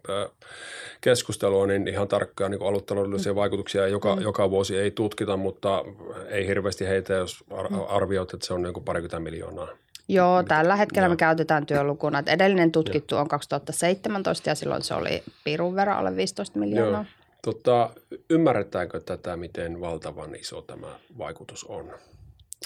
keskustelua, 1.00 1.66
niin 1.66 1.88
ihan 1.88 2.08
tarkkaan 2.08 2.50
niin 2.50 2.62
aluttaloudellisia 2.62 3.32
mm. 3.32 3.36
vaikutuksia 3.36 3.88
joka, 3.88 4.16
mm. 4.16 4.22
joka 4.22 4.50
vuosi 4.50 4.78
ei 4.78 4.90
tutkita, 4.90 5.36
mutta 5.36 5.84
ei 6.28 6.46
hirveästi 6.46 6.86
heitä, 6.86 7.12
jos 7.14 7.44
mm. 7.70 7.80
arvioit, 7.88 8.34
että 8.34 8.46
se 8.46 8.54
on 8.54 8.62
niin 8.62 8.74
kuin 8.74 8.84
parikymmentä 8.84 9.20
miljoonaa. 9.20 9.68
Joo, 10.08 10.42
tällä 10.42 10.76
hetkellä 10.76 11.08
me 11.08 11.16
käytetään 11.16 11.66
työlukuna. 11.66 12.22
Edellinen 12.26 12.72
tutkittu 12.72 13.16
on 13.16 13.28
2017 13.28 14.50
ja 14.50 14.54
silloin 14.54 14.82
se 14.82 14.94
oli 14.94 15.22
pirun 15.44 15.74
verran 15.74 15.98
alle 15.98 16.16
15 16.16 16.58
miljoonaa. 16.58 17.04
Joo. 17.14 17.19
Tota, 17.42 17.90
ymmärretäänkö 18.30 19.00
tätä, 19.00 19.36
miten 19.36 19.80
valtavan 19.80 20.34
iso 20.34 20.62
tämä 20.62 20.98
vaikutus 21.18 21.64
on? 21.64 21.90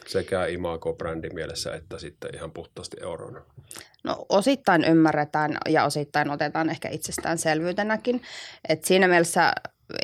Sekä 0.06 0.46
imago-brändin 0.46 1.34
mielessä 1.34 1.74
että 1.74 1.98
sitten 1.98 2.34
ihan 2.34 2.50
puhtaasti 2.50 2.96
eurona. 3.02 3.40
No 4.04 4.26
osittain 4.28 4.84
ymmärretään 4.84 5.58
ja 5.68 5.84
osittain 5.84 6.30
otetaan 6.30 6.70
ehkä 6.70 6.88
itsestäänselvyytenäkin. 6.88 8.22
Et 8.68 8.84
siinä 8.84 9.08
mielessä 9.08 9.52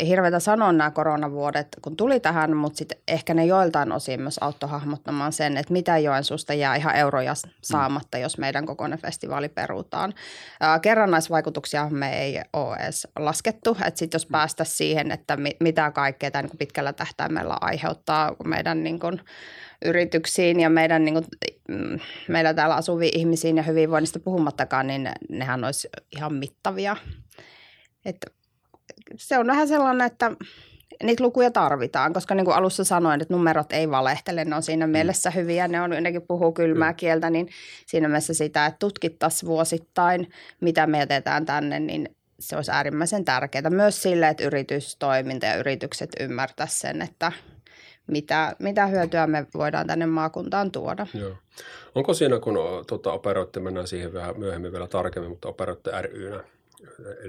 hirveätä 0.06 0.40
sanoa 0.40 0.72
nämä 0.72 0.90
koronavuodet, 0.90 1.68
kun 1.82 1.96
tuli 1.96 2.20
tähän, 2.20 2.56
mutta 2.56 2.76
sitten 2.76 2.98
ehkä 3.08 3.34
ne 3.34 3.44
joiltain 3.44 3.92
osin 3.92 4.22
myös 4.22 4.38
auttoi 4.40 4.68
hahmottamaan 4.68 5.32
sen, 5.32 5.56
että 5.56 5.72
mitä 5.72 5.98
Joensuusta 5.98 6.54
jää 6.54 6.76
ihan 6.76 6.96
euroja 6.96 7.34
saamatta, 7.62 8.18
mm. 8.18 8.22
jos 8.22 8.38
meidän 8.38 8.66
kokoinen 8.66 8.98
festivaali 8.98 9.48
perutaan. 9.48 10.14
Kerrannaisvaikutuksia 10.82 11.88
me 11.90 12.22
ei 12.22 12.40
ole 12.52 12.76
edes 12.76 13.08
laskettu, 13.18 13.76
että 13.86 13.98
sitten 13.98 14.18
jos 14.18 14.28
mm. 14.28 14.32
päästä 14.32 14.64
siihen, 14.64 15.10
että 15.10 15.38
mitä 15.60 15.90
kaikkea 15.90 16.30
tämä 16.30 16.42
niin 16.42 16.58
pitkällä 16.58 16.92
tähtäimellä 16.92 17.56
aiheuttaa 17.60 18.36
meidän 18.44 18.82
niin 18.82 19.00
kuin, 19.00 19.20
yrityksiin 19.84 20.60
ja 20.60 20.70
meidän, 20.70 21.04
niin 21.04 21.14
kuin, 21.14 21.24
mm, 21.68 21.98
meillä 22.28 22.54
täällä 22.54 22.74
asuviin 22.74 23.18
ihmisiin 23.18 23.56
ja 23.56 23.62
hyvinvoinnista 23.62 24.20
puhumattakaan, 24.20 24.86
niin 24.86 25.10
nehän 25.28 25.64
olisi 25.64 25.88
ihan 26.16 26.34
mittavia. 26.34 26.96
Että 28.04 28.26
se 29.16 29.38
on 29.38 29.46
vähän 29.46 29.68
sellainen, 29.68 30.06
että 30.06 30.32
niitä 31.02 31.24
lukuja 31.24 31.50
tarvitaan, 31.50 32.12
koska 32.12 32.34
niin 32.34 32.44
kuin 32.44 32.56
alussa 32.56 32.84
sanoin, 32.84 33.20
että 33.20 33.34
numerot 33.34 33.72
ei 33.72 33.90
valehtele, 33.90 34.44
ne 34.44 34.56
on 34.56 34.62
siinä 34.62 34.86
mm. 34.86 34.92
mielessä 34.92 35.30
hyviä, 35.30 35.68
ne 35.68 35.80
on 35.80 35.92
jotenkin 35.92 36.22
puhuu 36.22 36.52
kylmää 36.52 36.92
kieltä, 36.92 37.30
niin 37.30 37.48
siinä 37.86 38.08
mielessä 38.08 38.34
sitä, 38.34 38.66
että 38.66 38.78
tutkittaisiin 38.78 39.48
vuosittain, 39.48 40.30
mitä 40.60 40.86
me 40.86 40.98
jätetään 40.98 41.46
tänne, 41.46 41.80
niin 41.80 42.08
se 42.40 42.56
olisi 42.56 42.70
äärimmäisen 42.70 43.24
tärkeää. 43.24 43.70
Myös 43.70 44.02
sille, 44.02 44.28
että 44.28 44.44
yritystoiminta 44.44 45.46
ja 45.46 45.56
yritykset 45.56 46.10
ymmärtää 46.20 46.66
sen, 46.66 47.02
että 47.02 47.32
mitä, 48.06 48.56
mitä 48.58 48.86
hyötyä 48.86 49.26
me 49.26 49.46
voidaan 49.54 49.86
tänne 49.86 50.06
maakuntaan 50.06 50.72
tuoda. 50.72 51.06
Joo. 51.14 51.36
Onko 51.94 52.14
siinä, 52.14 52.38
kun 52.38 52.58
tuota, 52.86 53.12
operoitte, 53.12 53.60
mennään 53.60 53.86
siihen 53.86 54.12
vähän 54.12 54.38
myöhemmin 54.38 54.72
vielä 54.72 54.86
tarkemmin, 54.86 55.30
mutta 55.30 55.48
operoitte 55.48 56.02
rynä, 56.02 56.44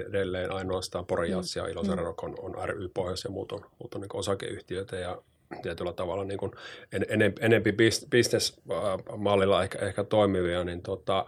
edelleen 0.10 0.52
ainoastaan 0.52 1.06
Porias 1.06 1.56
ja 1.56 1.68
Ilosarenok 1.68 2.24
on, 2.24 2.36
on 2.40 2.70
ry-pohjassa 2.70 3.28
ja 3.28 3.32
muut 3.32 3.52
on, 3.52 3.66
muut 3.80 3.96
on 3.96 4.02
niin 4.02 4.16
osakeyhtiöitä 4.16 4.96
ja 4.96 5.22
tietyllä 5.62 5.94
tavalla 5.94 6.24
niin 6.24 6.38
kuin 6.38 6.52
en, 6.92 7.06
en, 7.10 7.34
enempi 7.40 7.74
bisnesmallilla 8.10 9.64
ehkä, 9.64 9.80
ehkä 9.80 10.04
toimivia, 10.04 10.64
niin 10.64 10.82
tota, 10.82 11.26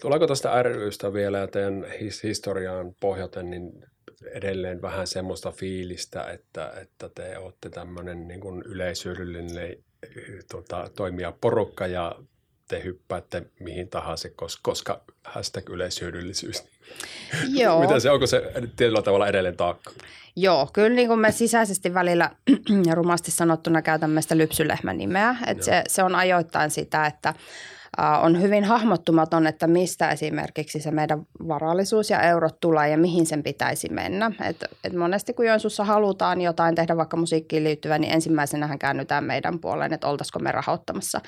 tuleeko 0.00 0.26
tästä 0.26 0.62
rystä 0.62 1.12
vielä 1.12 1.38
ja 1.38 1.46
teidän 1.46 1.86
his, 2.00 2.22
historiaan 2.22 2.94
pohjaten 3.00 3.50
niin 3.50 3.84
edelleen 4.32 4.82
vähän 4.82 5.06
semmoista 5.06 5.52
fiilistä, 5.52 6.30
että, 6.30 6.72
että 6.82 7.08
te 7.08 7.38
olette 7.38 7.70
tämmöinen 7.70 8.28
niin 8.28 8.40
kuin 8.40 8.62
yleisyydellinen 8.62 9.76
tota, 10.50 10.90
toimija 10.96 11.32
porukka 11.40 11.86
ja 11.86 12.16
te 12.68 12.84
hyppäätte 12.84 13.42
mihin 13.60 13.88
tahansa, 13.88 14.28
koska 14.62 15.04
hashtag 15.24 15.70
yleishyödyllisyys. 15.70 16.62
Joo. 17.60 17.80
Miten 17.80 18.00
se, 18.00 18.10
onko 18.10 18.26
se 18.26 18.52
tietyllä 18.76 19.02
tavalla 19.02 19.28
edelleen 19.28 19.56
taakka? 19.56 19.90
Joo, 20.36 20.70
kyllä 20.72 20.88
niin 20.88 21.08
kuin 21.08 21.20
me 21.20 21.32
sisäisesti 21.32 21.94
välillä 21.94 22.30
rumasti 22.94 23.30
sanottuna 23.30 23.82
käytämme 23.82 24.22
sitä 24.22 24.38
lypsylehmän 24.38 24.98
nimeä. 24.98 25.36
Että 25.46 25.64
se, 25.64 25.82
se 25.88 26.02
on 26.02 26.14
ajoittain 26.14 26.70
sitä, 26.70 27.06
että 27.06 27.34
on 27.98 28.42
hyvin 28.42 28.64
hahmottumaton, 28.64 29.46
että 29.46 29.66
mistä 29.66 30.10
esimerkiksi 30.10 30.80
se 30.80 30.90
meidän 30.90 31.26
varallisuus 31.48 32.10
ja 32.10 32.20
eurot 32.20 32.60
tulee 32.60 32.88
ja 32.88 32.98
mihin 32.98 33.26
sen 33.26 33.42
pitäisi 33.42 33.88
mennä. 33.88 34.30
Et, 34.48 34.64
et 34.84 34.92
monesti 34.92 35.32
kun 35.32 35.46
Joensuussa 35.46 35.84
halutaan 35.84 36.40
jotain 36.40 36.74
tehdä 36.74 36.96
vaikka 36.96 37.16
musiikkiin 37.16 37.64
liittyvää, 37.64 37.98
niin 37.98 38.12
ensimmäisenähän 38.12 38.78
käännytään 38.78 39.24
meidän 39.24 39.58
puoleen, 39.58 39.92
että 39.92 40.08
oltaisiko 40.08 40.38
me 40.38 40.52
rahoittamassa. 40.52 41.20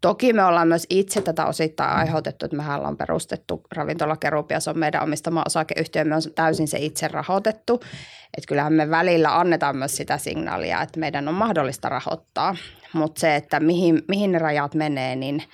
Toki 0.00 0.32
me 0.32 0.44
ollaan 0.44 0.68
myös 0.68 0.86
itse 0.90 1.22
tätä 1.22 1.46
osittain 1.46 1.96
aiheutettu, 1.96 2.44
että 2.44 2.56
mehän 2.56 2.78
ollaan 2.78 2.96
perustettu 2.96 3.62
ravintola 3.72 4.16
Kerupia, 4.16 4.60
se 4.60 4.70
on 4.70 4.78
meidän 4.78 5.02
omistama 5.02 5.42
osakeyhtiö, 5.46 6.04
me 6.04 6.14
on 6.14 6.22
täysin 6.34 6.68
se 6.68 6.78
itse 6.78 7.08
rahoitettu. 7.08 7.80
Että 8.36 8.48
kyllähän 8.48 8.72
me 8.72 8.90
välillä 8.90 9.38
annetaan 9.38 9.76
myös 9.76 9.96
sitä 9.96 10.18
signaalia, 10.18 10.82
että 10.82 11.00
meidän 11.00 11.28
on 11.28 11.34
mahdollista 11.34 11.88
rahoittaa, 11.88 12.56
mutta 12.92 13.20
se, 13.20 13.36
että 13.36 13.60
mihin, 13.60 14.02
mihin 14.08 14.32
ne 14.32 14.38
rajat 14.38 14.74
menee, 14.74 15.16
niin– 15.16 15.42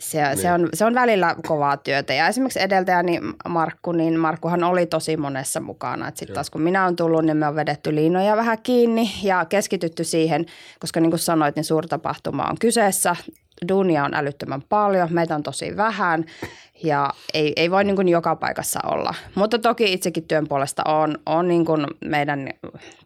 se, 0.00 0.22
niin. 0.22 0.38
se, 0.38 0.52
on, 0.52 0.68
se 0.74 0.84
on 0.84 0.94
välillä 0.94 1.36
kovaa 1.46 1.76
työtä. 1.76 2.14
Ja 2.14 2.28
esimerkiksi 2.28 2.62
edeltäjäni 2.62 3.20
Markku, 3.48 3.92
niin 3.92 4.18
Markkuhan 4.18 4.64
oli 4.64 4.86
tosi 4.86 5.16
monessa 5.16 5.60
mukana. 5.60 6.12
Sitten 6.14 6.34
taas 6.34 6.50
kun 6.50 6.62
minä 6.62 6.84
olen 6.84 6.96
tullut, 6.96 7.24
niin 7.24 7.36
me 7.36 7.46
on 7.46 7.56
vedetty 7.56 7.94
liinoja 7.94 8.36
vähän 8.36 8.58
kiinni 8.62 9.12
ja 9.22 9.44
keskitytty 9.44 10.04
siihen, 10.04 10.46
koska 10.80 11.00
niin 11.00 11.10
kuin 11.10 11.20
sanoit, 11.20 11.56
niin 11.56 11.64
suurtapahtuma 11.64 12.46
on 12.50 12.56
kyseessä. 12.60 13.16
Duunia 13.68 14.04
on 14.04 14.14
älyttömän 14.14 14.62
paljon, 14.68 15.08
meitä 15.12 15.34
on 15.34 15.42
tosi 15.42 15.76
vähän 15.76 16.24
ja 16.82 17.10
ei, 17.34 17.52
ei 17.56 17.70
voi 17.70 17.84
niin 17.84 17.96
kuin 17.96 18.08
joka 18.08 18.36
paikassa 18.36 18.80
olla. 18.84 19.14
Mutta 19.34 19.58
toki 19.58 19.92
itsekin 19.92 20.24
työn 20.24 20.48
puolesta 20.48 20.82
on, 20.84 21.18
on 21.26 21.48
niin 21.48 21.64
kuin 21.64 21.86
meidän 22.04 22.48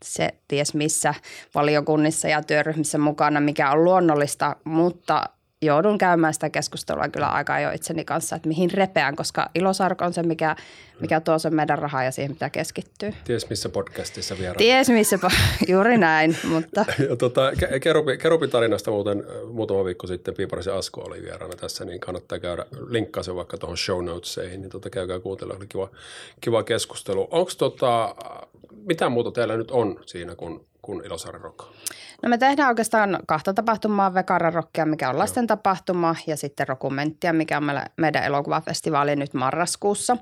se 0.03 0.35
ties 0.49 0.75
missä 0.75 1.15
valiokunnissa 1.55 2.29
ja 2.29 2.43
työryhmissä 2.43 2.99
mukana, 2.99 3.41
mikä 3.41 3.71
on 3.71 3.85
luonnollista, 3.85 4.57
mutta 4.65 5.25
joudun 5.65 5.99
käymään 5.99 6.35
sitä 6.35 6.51
keskustelua 6.51 7.09
kyllä 7.09 7.29
aika 7.29 7.61
jo 7.61 7.71
itseni 7.71 8.05
kanssa, 8.05 8.37
että 8.37 8.49
mihin 8.49 8.71
repeän, 8.71 9.17
koska 9.17 9.51
ilosark 9.55 10.03
on 10.03 10.13
se, 10.13 10.23
mikä, 10.23 10.57
mikä 11.01 11.21
tuo 11.21 11.39
sen 11.39 11.55
meidän 11.55 11.79
rahaa 11.79 12.05
ja 12.05 12.11
siihen 12.11 12.31
mitä 12.31 12.51
keskittyy. 12.51 13.15
Ties 13.25 13.51
missä 13.51 13.69
podcastissa 13.69 14.39
vieraan. 14.39 14.57
Ties 14.57 14.89
missä, 14.89 15.19
juuri 15.69 15.99
näin. 15.99 16.37
Mutta. 16.49 16.85
ja 17.09 17.17
tota, 17.17 17.53
Kerupi, 17.81 18.17
Kerupin 18.17 18.51
tarinasta 18.51 18.91
muuten 18.91 19.25
muutama 19.53 19.85
viikko 19.85 20.07
sitten 20.07 20.35
Piiparisen 20.35 20.75
Asko 20.75 21.01
oli 21.01 21.23
vieraana 21.23 21.55
tässä, 21.57 21.85
niin 21.85 22.01
kannattaa 22.01 22.39
käydä, 22.39 22.67
linkkaa 22.89 23.23
se 23.23 23.35
vaikka 23.35 23.59
tuohon 23.59 23.77
show 23.77 24.05
notesiin, 24.05 24.61
niin 24.61 24.71
tota, 24.71 24.91
käykää 24.91 25.21
kuuntelemaan, 25.21 25.61
oli 25.61 25.67
kiva, 25.67 25.91
kiva 26.41 26.63
keskustelu. 26.63 27.29
Onko 27.31 27.51
tota, 27.59 28.15
mitä 28.85 29.09
muuta 29.09 29.31
teillä 29.31 29.57
nyt 29.57 29.71
on 29.71 30.01
siinä, 30.07 30.35
kun, 30.35 30.67
kun 30.83 31.03
Rock? 31.33 31.65
No 32.25 32.31
me 32.31 32.39
tehdään 32.39 32.69
oikeastaan 32.69 33.19
kahta 33.27 33.55
tapahtumaa, 33.55 34.15
Vekara-rockia, 34.15 34.87
mikä 34.87 35.11
on 35.11 35.19
lasten 35.19 35.47
tapahtuma, 35.47 36.17
ja 36.27 36.37
sitten 36.37 36.69
Rokumenttia, 36.69 37.33
mikä 37.33 37.57
on 37.57 37.65
meidän 37.97 38.25
elokuvafestivaali 38.25 39.17
nyt 39.17 39.35
marraskuussa. 39.35 40.17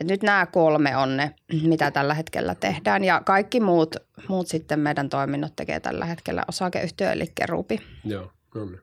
Et 0.00 0.06
nyt 0.06 0.22
nämä 0.22 0.46
kolme 0.46 0.96
on 0.96 1.16
ne, 1.16 1.34
mitä 1.62 1.90
tällä 1.90 2.14
hetkellä 2.14 2.54
tehdään, 2.54 3.04
ja 3.04 3.22
kaikki 3.24 3.60
muut, 3.60 3.96
muut 4.28 4.48
sitten 4.48 4.80
meidän 4.80 5.08
toiminnot 5.08 5.56
tekee 5.56 5.80
tällä 5.80 6.04
hetkellä 6.04 6.44
osakeyhtiö, 6.48 7.12
eli 7.12 7.32
Kerupi. 7.34 7.80
Joo, 8.04 8.32
no 8.54 8.64
niin. 8.64 8.80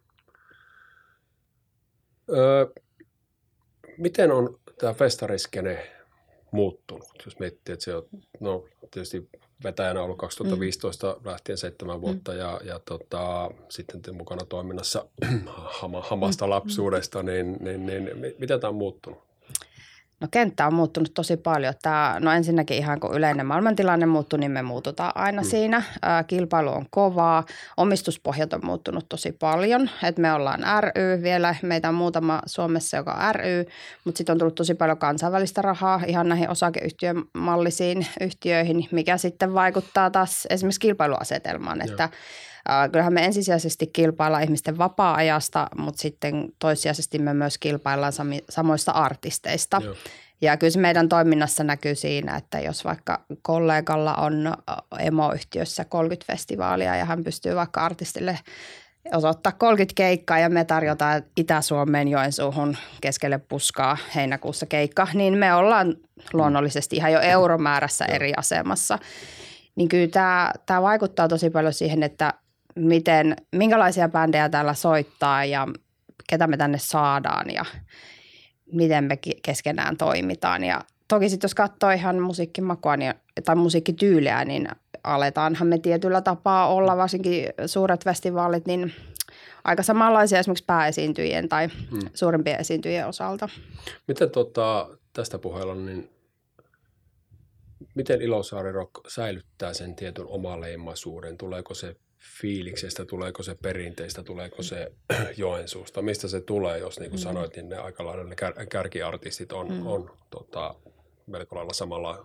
Öö, 2.29 2.65
miten 3.97 4.31
on 4.31 4.59
tämä 4.79 4.93
festariskene 4.93 5.91
muuttunut, 6.51 7.23
jos 7.25 7.39
miettii, 7.39 7.73
että 7.73 7.85
se 7.85 7.95
on 7.95 8.03
no, 8.39 8.65
tietysti 8.91 9.29
vetäjänä 9.63 10.01
ollut 10.01 10.17
2015 10.17 11.15
mm. 11.19 11.29
lähtien 11.29 11.57
seitsemän 11.57 11.95
mm. 11.97 12.01
vuotta 12.01 12.31
mm. 12.31 12.37
ja, 12.37 12.59
ja 12.63 12.79
tota, 12.79 13.51
sitten 13.69 14.15
mukana 14.15 14.45
toiminnassa 14.45 15.05
hamasta 16.01 16.45
mm. 16.45 16.49
lapsuudesta, 16.49 17.23
niin, 17.23 17.57
niin, 17.59 17.85
niin 17.85 18.09
miten 18.39 18.59
tämä 18.59 18.69
on 18.69 18.75
muuttunut? 18.75 19.30
No 20.21 20.27
kenttä 20.31 20.67
on 20.67 20.73
muuttunut 20.73 21.13
tosi 21.13 21.37
paljon. 21.37 21.73
Tämä, 21.81 22.15
no 22.19 22.31
ensinnäkin 22.31 22.77
ihan 22.77 22.99
kun 22.99 23.15
yleinen 23.15 23.45
maailmantilanne 23.45 24.05
muuttuu, 24.05 24.39
niin 24.39 24.51
me 24.51 24.61
muututaan 24.61 25.11
aina 25.15 25.41
mm. 25.41 25.47
siinä. 25.47 25.83
Ää, 26.01 26.23
kilpailu 26.23 26.69
on 26.69 26.85
kovaa, 26.89 27.45
omistuspohjat 27.77 28.53
on 28.53 28.65
muuttunut 28.65 29.09
tosi 29.09 29.31
paljon. 29.31 29.89
Et 30.03 30.17
me 30.17 30.33
ollaan 30.33 30.63
ry 30.83 31.23
vielä, 31.23 31.55
meitä 31.61 31.89
on 31.89 31.95
muutama 31.95 32.41
Suomessa, 32.45 32.97
joka 32.97 33.13
on 33.13 33.35
ry, 33.35 33.65
mutta 34.05 34.17
sitten 34.17 34.33
on 34.33 34.39
tullut 34.39 34.55
tosi 34.55 34.73
paljon 34.73 34.97
kansainvälistä 34.97 35.61
rahaa 35.61 36.01
ihan 36.07 36.29
näihin 36.29 36.49
osakeyhtiömallisiin 36.49 38.07
yhtiöihin, 38.21 38.87
mikä 38.91 39.17
sitten 39.17 39.53
vaikuttaa 39.53 40.09
taas 40.09 40.47
esimerkiksi 40.49 40.79
kilpailuasetelmaan, 40.79 41.81
Joo. 41.87 42.09
Että 42.69 42.89
Kyllähän 42.91 43.13
me 43.13 43.25
ensisijaisesti 43.25 43.87
kilpaillaan 43.87 44.43
ihmisten 44.43 44.77
vapaa-ajasta, 44.77 45.67
mutta 45.77 46.01
sitten 46.01 46.49
toissijaisesti 46.59 47.19
me 47.19 47.33
myös 47.33 47.57
kilpaillaan 47.57 48.13
samoista 48.49 48.91
artisteista. 48.91 49.81
Joo. 49.83 49.95
Ja 50.41 50.57
kyllä 50.57 50.71
se 50.71 50.79
meidän 50.79 51.09
toiminnassa 51.09 51.63
näkyy 51.63 51.95
siinä, 51.95 52.37
että 52.37 52.59
jos 52.59 52.85
vaikka 52.85 53.21
kollegalla 53.41 54.15
on 54.15 54.53
emoyhtiössä 54.99 55.85
30 55.85 56.33
festivaalia 56.33 56.95
ja 56.95 57.05
hän 57.05 57.23
pystyy 57.23 57.55
vaikka 57.55 57.81
artistille 57.81 58.39
osoittaa 59.13 59.51
30 59.51 59.93
keikkaa 59.95 60.39
ja 60.39 60.49
me 60.49 60.65
tarjotaan 60.65 61.23
Itä-Suomeen 61.37 62.07
Joensuuhun 62.07 62.77
keskelle 63.01 63.37
puskaa 63.37 63.97
heinäkuussa 64.15 64.65
keikka, 64.65 65.07
niin 65.13 65.37
me 65.37 65.53
ollaan 65.53 65.95
luonnollisesti 66.33 66.95
ihan 66.95 67.11
jo 67.11 67.19
euromäärässä 67.19 68.05
eri 68.05 68.33
asemassa. 68.37 68.99
Niin 69.75 69.89
kyllä 69.89 70.07
tämä, 70.07 70.53
tämä 70.65 70.81
vaikuttaa 70.81 71.27
tosi 71.27 71.49
paljon 71.49 71.73
siihen, 71.73 72.03
että 72.03 72.33
miten, 72.75 73.35
minkälaisia 73.51 74.09
bändejä 74.09 74.49
täällä 74.49 74.73
soittaa 74.73 75.45
ja 75.45 75.67
ketä 76.29 76.47
me 76.47 76.57
tänne 76.57 76.77
saadaan 76.77 77.49
ja 77.49 77.65
miten 78.71 79.03
me 79.03 79.17
keskenään 79.43 79.97
toimitaan. 79.97 80.63
Ja 80.63 80.81
toki 81.07 81.29
sitten 81.29 81.47
jos 81.47 81.55
katsoo 81.55 81.89
ihan 81.89 82.19
musiikkimakua 82.19 82.97
niin, 82.97 83.13
tai 83.45 83.55
musiikkityyliä, 83.55 84.45
niin 84.45 84.67
aletaanhan 85.03 85.67
me 85.67 85.77
tietyllä 85.77 86.21
tapaa 86.21 86.73
olla, 86.73 86.97
varsinkin 86.97 87.47
suuret 87.65 88.03
festivaalit, 88.03 88.65
niin 88.65 88.93
aika 89.63 89.83
samanlaisia 89.83 90.39
esimerkiksi 90.39 90.65
pääesiintyjien 90.65 91.49
tai 91.49 91.67
hmm. 91.91 91.99
suurimpien 92.13 92.59
esiintyjien 92.59 93.07
osalta. 93.07 93.49
Miten 94.07 94.29
tota, 94.29 94.89
tästä 95.13 95.39
puheella, 95.39 95.75
niin 95.75 96.09
miten 97.95 98.21
Ilosaari 98.21 98.71
Rock 98.71 98.91
säilyttää 99.07 99.73
sen 99.73 99.95
tietyn 99.95 100.25
omaleimaisuuden? 100.27 101.37
Tuleeko 101.37 101.73
se 101.73 101.95
fiiliksestä, 102.41 103.05
tuleeko 103.05 103.43
se 103.43 103.55
perinteistä, 103.55 104.23
tuleeko 104.23 104.63
se 104.63 104.91
Joensuusta, 105.37 106.01
mistä 106.01 106.27
se 106.27 106.41
tulee, 106.41 106.77
jos 106.77 106.99
niin 106.99 107.09
kuin 107.09 107.19
mm. 107.19 107.23
sanoit, 107.23 107.55
niin 107.55 107.69
ne 107.69 107.77
aika 107.77 108.05
lailla 108.05 108.23
ne 108.23 108.35
kär, 108.35 108.65
kärkiartistit 108.65 109.51
on, 109.51 109.71
mm. 109.71 109.87
on 109.87 110.11
tota, 110.29 110.75
melko 111.27 111.55
lailla 111.55 111.73
samalla, 111.73 112.23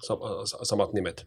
samat 0.63 0.93
nimet. 0.93 1.27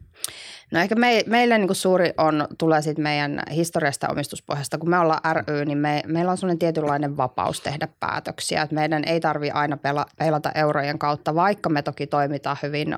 No 0.71 0.79
ehkä 0.79 0.95
me, 0.95 1.23
meille 1.27 1.57
niin 1.57 1.67
kuin 1.67 1.75
suuri 1.75 2.13
on, 2.17 2.47
tulee 2.57 2.81
sitten 2.81 3.03
meidän 3.03 3.43
historiasta 3.51 4.07
omistuspohjasta. 4.09 4.77
Kun 4.77 4.89
me 4.89 4.99
ollaan 4.99 5.35
ry, 5.35 5.65
niin 5.65 5.77
me, 5.77 6.03
meillä 6.07 6.31
on 6.31 6.37
sellainen 6.37 6.59
tietynlainen 6.59 7.17
vapaus 7.17 7.61
tehdä 7.61 7.87
päätöksiä. 7.99 8.61
Et 8.61 8.71
meidän 8.71 9.03
ei 9.05 9.19
tarvi 9.19 9.51
aina 9.51 9.77
pela, 9.77 10.05
pelata 10.17 10.51
eurojen 10.55 10.99
kautta, 10.99 11.35
vaikka 11.35 11.69
me 11.69 11.81
toki 11.81 12.07
toimitaan 12.07 12.57
hyvin 12.63 12.95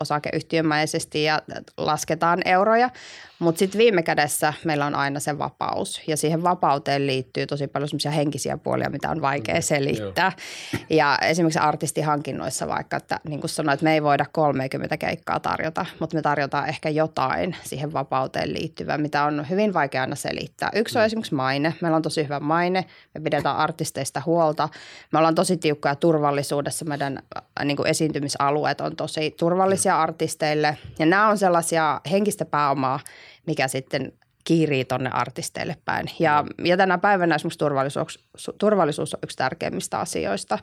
osakeyhtiömäisesti 0.00 1.24
ja 1.24 1.42
lasketaan 1.76 2.42
euroja. 2.44 2.90
Mutta 3.38 3.58
sitten 3.58 3.78
viime 3.78 4.02
kädessä 4.02 4.52
meillä 4.64 4.86
on 4.86 4.94
aina 4.94 5.20
se 5.20 5.38
vapaus 5.38 6.00
ja 6.06 6.16
siihen 6.16 6.42
vapauteen 6.42 7.06
liittyy 7.06 7.46
tosi 7.46 7.66
paljon 7.66 7.88
semmoisia 7.88 8.10
henkisiä 8.10 8.58
puolia, 8.58 8.90
mitä 8.90 9.10
on 9.10 9.22
vaikea 9.22 9.54
mm, 9.54 9.62
selittää. 9.62 10.32
Joo. 10.72 10.82
Ja 10.90 11.18
esimerkiksi 11.22 11.58
artistihankinnoissa 11.58 12.68
vaikka, 12.68 12.96
että 12.96 13.20
niin 13.28 13.40
kuin 13.40 13.50
sanoit, 13.50 13.82
me 13.82 13.94
ei 13.94 14.02
voida 14.02 14.24
30 14.32 14.96
keikkaa 14.96 15.40
tarjota, 15.40 15.86
mutta 16.00 16.16
me 16.16 16.22
tarjotaan 16.22 16.68
ehkä 16.68 16.88
jotain 16.88 17.56
siihen 17.64 17.92
vapauteen 17.92 18.52
liittyvää, 18.52 18.98
mitä 18.98 19.24
on 19.24 19.46
hyvin 19.50 19.74
vaikea 19.74 20.00
aina 20.00 20.16
selittää. 20.16 20.70
Yksi 20.74 20.98
on 20.98 21.02
mm. 21.02 21.06
esimerkiksi 21.06 21.34
maine. 21.34 21.74
Meillä 21.80 21.96
on 21.96 22.02
tosi 22.02 22.24
hyvä 22.24 22.40
maine. 22.40 22.84
Me 23.14 23.20
pidetään 23.20 23.56
artisteista 23.56 24.22
huolta. 24.26 24.68
Me 25.12 25.18
ollaan 25.18 25.34
tosi 25.34 25.56
tiukkoja 25.56 25.94
turvallisuudessa. 25.94 26.84
Meidän 26.84 27.22
äh, 27.36 27.64
niin 27.64 27.76
kuin 27.76 27.86
esiintymisalueet 27.86 28.80
on 28.80 28.96
tosi 28.96 29.30
turvallisia 29.30 29.94
mm. 29.94 30.00
artisteille. 30.00 30.78
Ja 30.98 31.06
nämä 31.06 31.28
on 31.28 31.38
sellaisia 31.38 32.00
henkistä 32.10 32.44
pääomaa, 32.44 33.00
mikä 33.46 33.68
sitten 33.68 34.12
kiirii 34.44 34.84
tuonne 34.84 35.10
artisteille 35.10 35.76
päin. 35.84 36.10
Ja, 36.18 36.44
ja 36.64 36.76
tänä 36.76 36.98
päivänä 36.98 37.34
esimerkiksi 37.34 37.58
turvallisuus, 37.58 38.28
turvallisuus 38.58 39.14
on 39.14 39.20
yksi 39.22 39.36
tärkeimmistä 39.36 39.98
asioista 39.98 40.58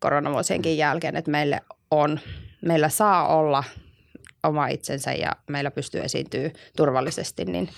koronavuosienkin 0.00 0.78
jälkeen, 0.78 1.16
että 1.16 1.30
meille 1.30 1.60
on, 1.90 2.20
meillä 2.60 2.88
saa 2.88 3.36
olla 3.36 3.64
oma 4.42 4.66
itsensä 4.68 5.12
ja 5.12 5.32
meillä 5.50 5.70
pystyy 5.70 6.00
esiintyä 6.00 6.50
turvallisesti, 6.76 7.44
niin 7.44 7.68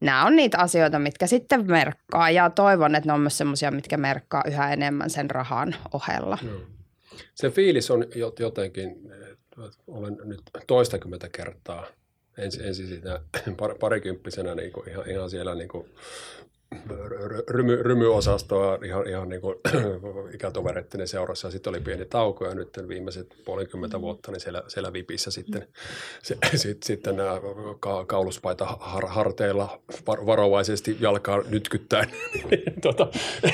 nämä 0.00 0.24
on 0.24 0.36
niitä 0.36 0.58
asioita, 0.58 0.98
mitkä 0.98 1.26
sitten 1.26 1.70
merkkaa 1.70 2.30
ja 2.30 2.50
toivon, 2.50 2.94
että 2.94 3.08
ne 3.08 3.12
on 3.12 3.20
myös 3.20 3.38
sellaisia, 3.38 3.70
mitkä 3.70 3.96
merkkaa 3.96 4.42
yhä 4.46 4.72
enemmän 4.72 5.10
sen 5.10 5.30
rahan 5.30 5.74
ohella. 5.92 6.38
Se 7.34 7.50
fiilis 7.50 7.90
on 7.90 8.04
jotenkin, 8.38 9.12
olen 9.86 10.16
nyt 10.24 10.42
toistakymmentä 10.66 11.28
kertaa 11.28 11.86
ensin, 12.38 12.64
ensin 12.64 12.88
siitä 12.88 13.20
parikymppisenä 13.80 14.54
niin 14.54 14.72
kuin 14.72 14.88
ihan, 14.88 15.10
ihan 15.10 15.30
siellä 15.30 15.54
niin 15.54 15.68
kuin 15.68 15.88
rymy, 17.48 17.82
rymyosastoa 17.82 18.78
ihan, 18.84 19.08
ihan 19.08 19.28
niin 19.28 19.40
kuin 19.40 19.56
ikätovereittinen 20.34 21.08
seurassa 21.08 21.46
ja 21.46 21.52
sitten 21.52 21.70
oli 21.70 21.80
pieni 21.80 22.04
tauko 22.04 22.46
ja 22.46 22.54
nyt 22.54 22.68
viimeiset 22.88 23.36
puolenkymmentä 23.44 23.96
mm. 23.96 24.02
vuotta 24.02 24.32
niin 24.32 24.40
siellä, 24.40 24.62
siellä 24.68 24.92
Vipissä 24.92 25.30
sitten, 25.30 25.68
se, 26.22 26.36
sit, 26.54 26.82
sitten 26.82 27.16
nämä 27.16 27.40
ka, 27.80 28.04
kauluspaita 28.04 28.64
har, 28.64 29.06
harteilla 29.06 29.80
var, 30.06 30.26
varovaisesti 30.26 30.96
jalkaa 31.00 31.42
nytkyttäen, 31.48 32.08
niin, 32.50 32.80
tota, 32.82 33.08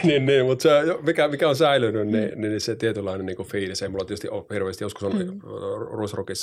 niin, 0.05 0.27
niin, 0.27 0.47
mutta 0.47 0.63
se, 0.63 0.71
mikä, 1.03 1.29
mikä 1.29 1.49
on 1.49 1.57
säilynyt, 1.57 2.07
niin, 2.07 2.33
mm. 2.35 2.41
niin 2.41 2.61
se 2.61 2.77
tietynlainen 2.77 3.27
niin 3.27 3.37
kuin 3.37 3.49
fiilis, 3.49 3.83
ei 3.83 3.89
mulla 3.89 4.05
tietysti 4.05 4.29
ole 4.29 4.45
hirveästi, 4.53 4.85
joskus 4.85 5.03
on 5.03 5.13
mm. 5.13 5.41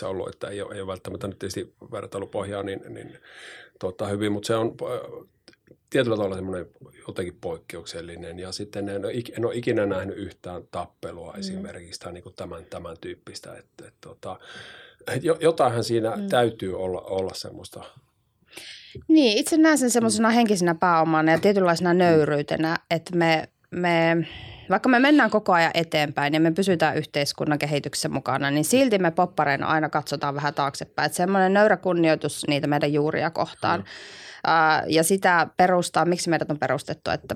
Ollut, 0.03 0.29
että 0.29 0.47
ei 0.47 0.61
ole, 0.61 0.75
ei 0.75 0.81
ole 0.81 0.87
välttämättä 0.87 1.27
nyt 1.27 1.39
tietysti 1.39 1.73
vertailupohjaa 1.91 2.63
niin, 2.63 2.81
niin 2.89 3.17
tota, 3.79 4.07
hyvin, 4.07 4.31
mutta 4.31 4.47
se 4.47 4.55
on 4.55 4.75
tietyllä 5.89 6.15
tavalla 6.15 6.35
semmoinen 6.35 6.65
jotenkin 7.07 7.37
poikkeuksellinen. 7.41 8.39
Ja 8.39 8.51
sitten 8.51 8.89
en 8.89 9.05
ole, 9.05 9.13
en 9.37 9.45
ole 9.45 9.55
ikinä 9.55 9.85
nähnyt 9.85 10.17
yhtään 10.17 10.63
tappelua 10.71 11.33
mm. 11.33 11.39
esimerkiksi 11.39 11.99
tai 11.99 12.13
niin 12.13 12.23
kuin 12.23 12.35
tämän, 12.35 12.65
tämän 12.65 12.97
tyyppistä. 13.01 13.49
Että, 13.55 13.87
että, 13.87 13.97
tota, 14.01 14.39
jotainhan 15.39 15.83
siinä 15.83 16.15
mm. 16.15 16.29
täytyy 16.29 16.79
olla, 16.79 17.01
olla 17.01 17.33
semmoista 17.33 17.83
niin, 19.07 19.37
itse 19.37 19.57
näen 19.57 19.77
sen 19.77 19.91
semmoisena 19.91 20.29
henkisenä 20.29 20.75
pääomana 20.75 21.31
ja 21.31 21.39
tietynlaisena 21.39 21.93
nöyryytenä, 21.93 22.77
että 22.91 23.15
me, 23.15 23.49
me, 23.71 24.27
vaikka 24.69 24.89
me 24.89 24.99
mennään 24.99 25.29
koko 25.29 25.53
ajan 25.53 25.71
eteenpäin 25.73 26.33
ja 26.33 26.39
me 26.39 26.51
pysytään 26.51 26.97
yhteiskunnan 26.97 27.59
kehityksessä 27.59 28.09
mukana, 28.09 28.51
niin 28.51 28.65
silti 28.65 28.97
me 28.97 29.11
poppareina 29.11 29.67
aina 29.67 29.89
katsotaan 29.89 30.35
vähän 30.35 30.53
taaksepäin. 30.53 31.05
Että 31.05 31.15
semmoinen 31.15 31.53
nöyrä 31.53 31.77
kunnioitus 31.77 32.47
niitä 32.47 32.67
meidän 32.67 32.93
juuria 32.93 33.29
kohtaan. 33.29 33.79
Mm 33.79 33.85
ja 34.87 35.03
sitä 35.03 35.47
perustaa, 35.57 36.05
miksi 36.05 36.29
meidät 36.29 36.51
on 36.51 36.59
perustettu, 36.59 37.11
että 37.11 37.35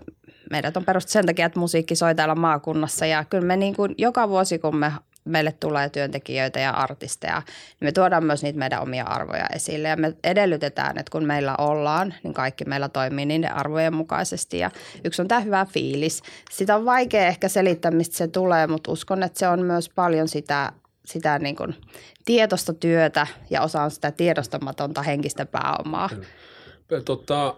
meidät 0.52 0.78
on 0.78 0.86
perustettu 0.86 1.12
sen 1.12 1.26
takia, 1.26 1.46
että 1.46 1.60
musiikki 1.60 1.96
soi 1.96 2.16
täällä 2.16 2.36
maakunnassa 2.36 3.06
ja 3.06 3.26
kyllä 3.26 3.46
me 3.46 3.56
niin 3.58 3.76
kuin 3.76 3.96
joka 3.98 4.30
vuosi, 4.30 4.60
kun 4.60 4.76
me 4.76 4.92
meille 5.28 5.52
tulee 5.52 5.90
työntekijöitä 5.90 6.60
ja 6.60 6.72
artisteja, 6.72 7.42
niin 7.48 7.88
me 7.88 7.92
tuodaan 7.92 8.24
myös 8.24 8.44
niitä 8.44 8.60
meidän 8.60 8.82
omia 8.82 9.04
arvoja 9.04 9.48
esille. 9.56 9.88
Ja 9.88 9.98
me 9.98 10.14
edellytetään, 10.24 10.98
että 10.98 11.12
kun 11.12 11.26
meillä 11.26 11.56
ollaan, 11.58 12.14
niin 12.24 12.34
kaikki 12.34 12.66
meillä 12.66 12.90
toimii 12.90 13.26
niiden 13.26 13.56
arvojen 13.56 13.96
mukaisesti. 13.96 14.60
Ja 14.60 14.72
yksi 15.04 15.22
on 15.22 15.28
tämä 15.28 15.42
hyvä 15.42 15.66
fiilis. 15.66 16.22
Sitä 16.52 16.76
on 16.76 16.86
vaikea 16.86 17.28
ehkä 17.28 17.48
selittää, 17.48 17.92
mistä 17.92 18.18
se 18.18 18.28
tulee, 18.28 18.68
mutta 18.68 18.92
uskon, 18.92 19.24
että 19.24 19.40
se 19.40 19.48
on 19.48 19.62
myös 19.62 19.90
paljon 19.90 20.28
sitä, 20.28 20.72
sitä 21.06 21.40
niin 21.40 21.56
kuin 21.56 21.76
tietoista 22.26 22.74
työtä 22.74 23.28
ja 23.50 23.62
osa 23.62 23.84
on 23.84 23.92
sitä 23.92 24.12
tiedostamatonta 24.12 25.02
henkistä 25.02 25.46
pääomaa. 25.46 26.10
Kyllä. 26.10 26.26
Tota, 27.06 27.56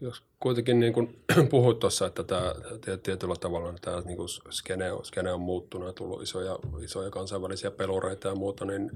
jos 0.00 0.22
kuitenkin 0.40 0.80
niin 0.80 0.92
kuin 0.92 1.24
puhuit 1.50 1.78
tuossa, 1.78 2.06
että 2.06 2.24
tämä 2.24 2.54
tietyllä 3.02 3.34
tavalla 3.36 3.74
tämä 3.80 4.00
niin 4.00 4.16
kuin 4.16 4.28
skene, 4.50 4.92
on, 4.92 5.04
skene 5.04 5.32
on 5.32 5.40
muuttunut 5.40 5.88
ja 5.88 5.92
tullut 5.92 6.22
isoja, 6.22 6.58
isoja 6.80 7.10
kansainvälisiä 7.10 7.70
pelureita 7.70 8.28
ja 8.28 8.34
muuta, 8.34 8.64
niin 8.64 8.90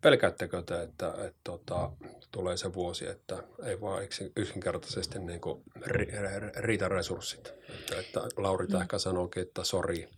pelkäättekö 0.00 0.62
te, 0.62 0.82
että, 0.82 0.82
että, 0.82 1.26
että 1.26 1.40
tota, 1.44 1.90
tulee 2.32 2.56
se 2.56 2.74
vuosi, 2.74 3.06
että 3.06 3.42
ei 3.64 3.80
vaan 3.80 4.02
yksinkertaisesti 4.36 5.18
niin 5.18 5.40
kuin 5.40 5.62
riitä 6.56 6.88
resurssit? 6.88 7.54
Että, 7.90 7.98
että 7.98 8.20
Lauri 8.36 8.66
mm. 8.66 8.80
ehkä 8.80 8.98
sanoikin, 8.98 9.42
että 9.42 9.64
sori. 9.64 10.08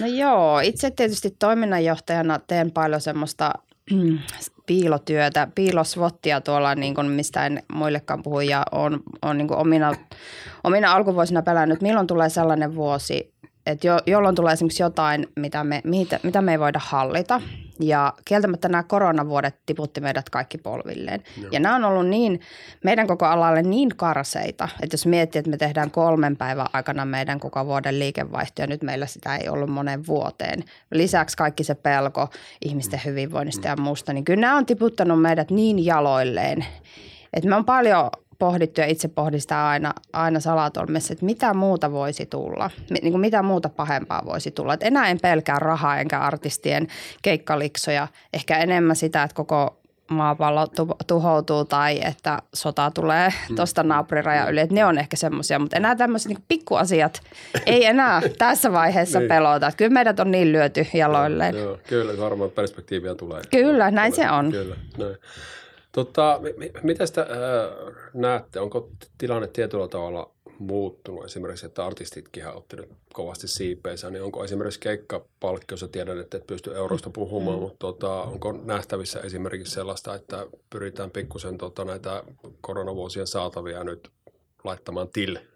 No 0.00 0.06
joo, 0.06 0.60
itse 0.60 0.90
tietysti 0.90 1.36
toiminnanjohtajana 1.38 2.40
teen 2.46 2.70
paljon 2.70 3.00
semmoista 3.00 3.52
piilotyötä, 4.66 5.48
piilosvottia 5.54 6.40
tuolla, 6.40 6.74
niin 6.74 6.94
kuin 6.94 7.10
mistä 7.10 7.46
en 7.46 7.62
muillekaan 7.72 8.22
puhu 8.22 8.40
ja 8.40 8.62
on, 8.72 9.00
on 9.22 9.38
niin 9.38 9.48
kuin 9.48 9.58
omina, 9.58 9.94
omina 10.64 10.92
alkuvuosina 10.92 11.42
pelännyt, 11.42 11.82
milloin 11.82 12.06
tulee 12.06 12.28
sellainen 12.28 12.74
vuosi, 12.74 13.33
että 13.66 13.86
jo, 13.86 13.98
jolloin 14.06 14.34
tulee 14.34 14.52
esimerkiksi 14.52 14.82
jotain, 14.82 15.26
mitä 15.36 15.64
me, 15.64 15.80
mitä, 15.84 16.20
mitä 16.22 16.42
me 16.42 16.52
ei 16.52 16.60
voida 16.60 16.80
hallita. 16.82 17.40
Ja 17.80 18.12
kieltämättä 18.24 18.68
nämä 18.68 18.82
koronavuodet 18.82 19.54
tiputti 19.66 20.00
meidät 20.00 20.30
kaikki 20.30 20.58
polvilleen. 20.58 21.22
Joo. 21.40 21.48
Ja 21.52 21.60
nämä 21.60 21.76
on 21.76 21.84
ollut 21.84 22.06
niin, 22.06 22.40
meidän 22.84 23.06
koko 23.06 23.26
alalle 23.26 23.62
niin 23.62 23.88
karseita, 23.96 24.68
että 24.82 24.94
jos 24.94 25.06
miettii, 25.06 25.38
että 25.38 25.50
me 25.50 25.56
tehdään 25.56 25.90
kolmen 25.90 26.36
päivän 26.36 26.66
aikana 26.72 27.04
meidän 27.04 27.40
koko 27.40 27.66
vuoden 27.66 27.98
liikevaihto 27.98 28.62
ja 28.62 28.66
nyt 28.66 28.82
meillä 28.82 29.06
sitä 29.06 29.36
ei 29.36 29.48
ollut 29.48 29.70
monen 29.70 30.06
vuoteen. 30.06 30.64
Lisäksi 30.90 31.36
kaikki 31.36 31.64
se 31.64 31.74
pelko 31.74 32.28
ihmisten 32.64 33.00
mm. 33.04 33.10
hyvinvoinnista 33.10 33.68
ja 33.68 33.76
muusta, 33.76 34.12
niin 34.12 34.24
kyllä 34.24 34.40
nämä 34.40 34.56
on 34.56 34.66
tiputtanut 34.66 35.22
meidät 35.22 35.50
niin 35.50 35.84
jaloilleen, 35.84 36.66
että 37.32 37.48
me 37.48 37.56
on 37.56 37.64
paljon 37.64 38.10
pohdittu 38.44 38.80
ja 38.80 38.86
itse 38.86 39.08
pohdin 39.08 39.40
sitä 39.40 39.68
aina, 39.68 39.94
aina 40.12 40.40
salatolmessa, 40.40 41.12
että 41.12 41.24
mitä 41.24 41.54
muuta 41.54 41.92
voisi 41.92 42.26
tulla, 42.26 42.70
niin 42.90 43.12
kuin 43.12 43.20
mitä 43.20 43.42
muuta 43.42 43.68
pahempaa 43.68 44.22
voisi 44.26 44.50
tulla. 44.50 44.74
Että 44.74 44.86
enää 44.86 45.08
en 45.08 45.18
pelkää 45.22 45.58
rahaa 45.58 45.98
enkä 45.98 46.18
artistien 46.18 46.88
keikkaliksoja, 47.22 48.08
ehkä 48.32 48.58
enemmän 48.58 48.96
sitä, 48.96 49.22
että 49.22 49.34
koko 49.34 49.76
maapallo 50.10 50.66
tuhoutuu 51.06 51.64
tai 51.64 52.00
että 52.04 52.38
sota 52.54 52.90
tulee 52.90 53.32
mm. 53.50 53.56
tuosta 53.56 53.82
naapurirajan 53.82 54.50
yli. 54.50 54.60
Että 54.60 54.74
ne 54.74 54.84
on 54.84 54.98
ehkä 54.98 55.16
semmoisia, 55.16 55.58
mutta 55.58 55.76
enää 55.76 55.96
tämmöiset 55.96 56.28
niin 56.28 56.44
pikkuasiat 56.48 57.20
ei 57.66 57.84
enää 57.94 58.22
tässä 58.38 58.72
vaiheessa 58.72 59.18
niin. 59.18 59.28
pelota. 59.28 59.72
Kyllä 59.76 59.90
meidät 59.90 60.20
on 60.20 60.30
niin 60.30 60.52
lyöty 60.52 60.86
jaloilleen. 60.94 61.54
Joo, 61.54 61.64
joo. 61.64 61.78
Kyllä 61.88 62.18
varmaan 62.18 62.50
perspektiiviä 62.50 63.14
tulee. 63.14 63.42
Kyllä, 63.50 63.90
näin 63.90 64.12
tulee. 64.12 64.26
se 64.26 64.32
on. 64.32 64.50
Kyllä, 64.50 64.76
näin. 64.98 65.16
Tota, 65.94 66.40
miten 66.82 67.06
sitä 67.06 67.22
äh, 67.22 67.94
näette, 68.14 68.60
onko 68.60 68.90
tilanne 69.18 69.48
tietyllä 69.48 69.88
tavalla 69.88 70.30
muuttunut 70.58 71.24
esimerkiksi, 71.24 71.66
että 71.66 71.86
artistitkin 71.86 72.46
on 72.46 72.56
ottanut 72.56 72.88
kovasti 73.12 73.48
siipeensä, 73.48 74.10
niin 74.10 74.22
onko 74.22 74.44
esimerkiksi 74.44 74.80
keikkapalkki, 74.80 75.66
jos 75.70 75.86
tiedän, 75.92 76.18
että 76.18 76.36
et 76.36 76.46
pysty 76.46 76.76
eurosta 76.76 77.10
puhumaan, 77.10 77.58
mm. 77.58 77.62
mutta 77.62 77.78
tota, 77.78 78.22
onko 78.22 78.52
nähtävissä 78.52 79.20
esimerkiksi 79.20 79.74
sellaista, 79.74 80.14
että 80.14 80.46
pyritään 80.70 81.10
pikkusen 81.10 81.58
tota, 81.58 81.84
näitä 81.84 82.24
koronavuosien 82.60 83.26
saatavia 83.26 83.84
nyt 83.84 84.10
laittamaan 84.64 85.08
tille? 85.08 85.53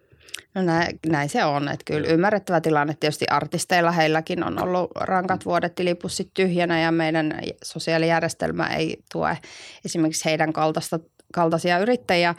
No 0.54 0.62
näin, 0.62 0.98
näin 1.06 1.28
se 1.28 1.44
on, 1.44 1.68
että 1.68 1.84
kyllä 1.84 2.08
ymmärrettävä 2.08 2.60
tilanne. 2.60 2.96
Tietysti 3.00 3.24
artisteilla 3.30 3.90
heilläkin 3.90 4.44
on 4.44 4.62
ollut 4.62 4.90
rankat 4.94 5.44
vuodet 5.44 5.74
tilipussit 5.74 6.30
tyhjänä 6.34 6.80
ja 6.80 6.92
meidän 6.92 7.40
sosiaalijärjestelmä 7.64 8.66
ei 8.66 9.02
tue 9.12 9.38
esimerkiksi 9.84 10.24
heidän 10.24 10.52
kaltaista, 10.52 11.00
kaltaisia 11.32 11.78
yrittäjiä. 11.78 12.34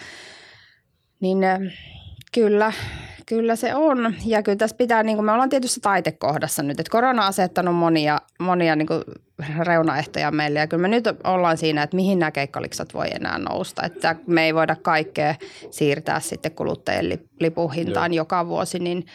Niin 1.20 1.44
äh, 1.44 1.60
kyllä, 2.32 2.74
Kyllä 3.30 3.56
se 3.56 3.76
on. 3.76 4.14
Ja 4.26 4.44
kyllä 4.44 4.56
tässä 4.56 4.76
pitää, 4.78 5.04
niin 5.04 5.18
kuin 5.18 5.26
me 5.26 5.32
ollaan 5.32 5.50
tietyssä 5.50 5.82
taitekohdassa 5.82 6.64
nyt, 6.64 6.80
että 6.80 6.92
korona 6.92 7.22
on 7.22 7.28
asettanut 7.28 7.76
monia, 7.76 8.22
monia 8.40 8.76
niin 8.76 8.88
kuin 8.88 9.02
reunaehtoja 9.60 10.32
meille. 10.32 10.60
Ja 10.60 10.68
kyllä 10.68 10.82
me 10.82 10.88
nyt 10.88 11.06
ollaan 11.24 11.58
siinä, 11.58 11.84
että 11.84 11.96
mihin 11.96 12.20
nämä 12.20 12.32
keikkaliksat 12.32 12.94
voi 12.94 13.08
enää 13.16 13.38
nousta. 13.38 13.84
Että 13.86 14.16
me 14.28 14.46
ei 14.46 14.56
voida 14.56 14.76
kaikkea 14.76 15.36
siirtää 15.72 16.20
sitten 16.20 16.52
kuluttajien 16.52 17.20
lipuhintaan 17.40 18.14
Joo. 18.14 18.22
joka 18.22 18.48
vuosi, 18.48 18.80
niin 18.80 19.06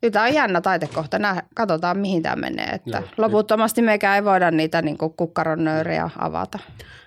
Kyllä 0.00 0.12
tämä 0.12 0.24
on 0.24 0.34
jännä 0.34 0.60
taitekohta. 0.60 1.18
Nää, 1.18 1.42
katsotaan, 1.54 1.98
mihin 1.98 2.22
tämä 2.22 2.36
menee. 2.36 2.68
Että 2.74 2.98
Joo. 2.98 3.08
loputtomasti 3.16 3.82
mekään 3.82 4.16
ei 4.16 4.24
voida 4.24 4.50
niitä 4.50 4.82
niin 4.82 4.98
kuin 4.98 5.12
kukkaron 5.12 5.64
nöyriä 5.64 6.10
avata. 6.18 6.58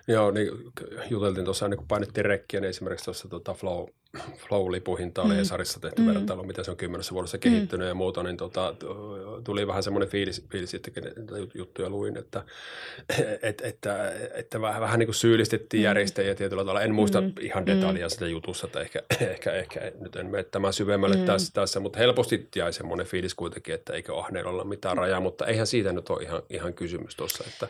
Joo, 0.08 0.32
niin 0.32 0.48
juteltiin 1.10 1.46
tuossa, 1.46 1.68
niin 1.68 1.78
kun 1.78 1.88
painettiin 1.88 2.26
rekkiä, 2.26 2.60
niin 2.60 2.70
esimerkiksi 2.70 3.06
tuossa 3.06 3.28
tota 3.28 3.54
Flow 3.54 3.86
Flow-lipuhinta 4.17 5.21
oli 5.21 5.34
mm. 5.34 5.39
Esarissa 5.39 5.80
tehty 5.80 6.02
mm. 6.02 6.08
vertailu, 6.08 6.43
miten 6.43 6.65
se 6.65 6.71
on 6.71 6.78
kymmenessä 6.78 7.13
vuodessa 7.13 7.38
kehittynyt 7.38 7.86
mm. 7.86 7.89
ja 7.89 7.95
muuta, 7.95 8.23
niin 8.23 8.38
tota, 8.38 8.76
tuli 9.43 9.67
vähän 9.67 9.84
semmoinen 9.84 10.10
fiilis, 10.10 10.45
fiilis 10.52 10.71
sittenkin 10.71 11.04
juttuja 11.54 11.89
luin, 11.89 12.17
että, 12.17 12.43
et, 13.41 13.62
että, 13.62 14.13
että 14.34 14.62
vähän, 14.62 14.82
vähän 14.82 14.99
niin 14.99 15.08
kuin 15.08 15.15
syyllistettiin 15.15 15.82
mm. 15.82 15.84
järjestäjiä 15.84 16.36
tietyllä 16.36 16.62
tavalla. 16.62 16.82
En 16.82 16.93
muista 16.93 17.21
mm. 17.21 17.32
ihan 17.39 17.65
detaljia 17.65 18.06
mm. 18.06 18.10
sitä 18.10 18.28
jutussa, 18.28 18.67
että 18.67 18.82
ehkä, 18.82 19.02
ehkä, 19.32 19.52
ehkä 19.52 19.91
nyt 19.99 20.15
en 20.15 20.32
mene 20.32 20.43
tämän 20.43 20.73
syvemmälle 20.73 21.15
mm. 21.15 21.26
tässä, 21.26 21.54
tässä, 21.54 21.80
mutta 21.80 21.99
helposti 21.99 22.47
jäi 22.56 22.73
semmoinen 22.73 23.06
fiilis 23.06 23.36
kuitenkin, 23.36 23.76
että 23.76 23.93
eikö 23.93 24.17
ahneilla 24.17 24.52
olla 24.52 24.63
mitään 24.63 24.97
rajaa, 24.97 25.19
mutta 25.19 25.45
eihän 25.45 25.67
siitä 25.67 25.93
nyt 25.93 26.10
ole 26.10 26.23
ihan, 26.23 26.41
ihan 26.49 26.73
kysymys 26.73 27.15
tuossa, 27.15 27.43
että 27.47 27.67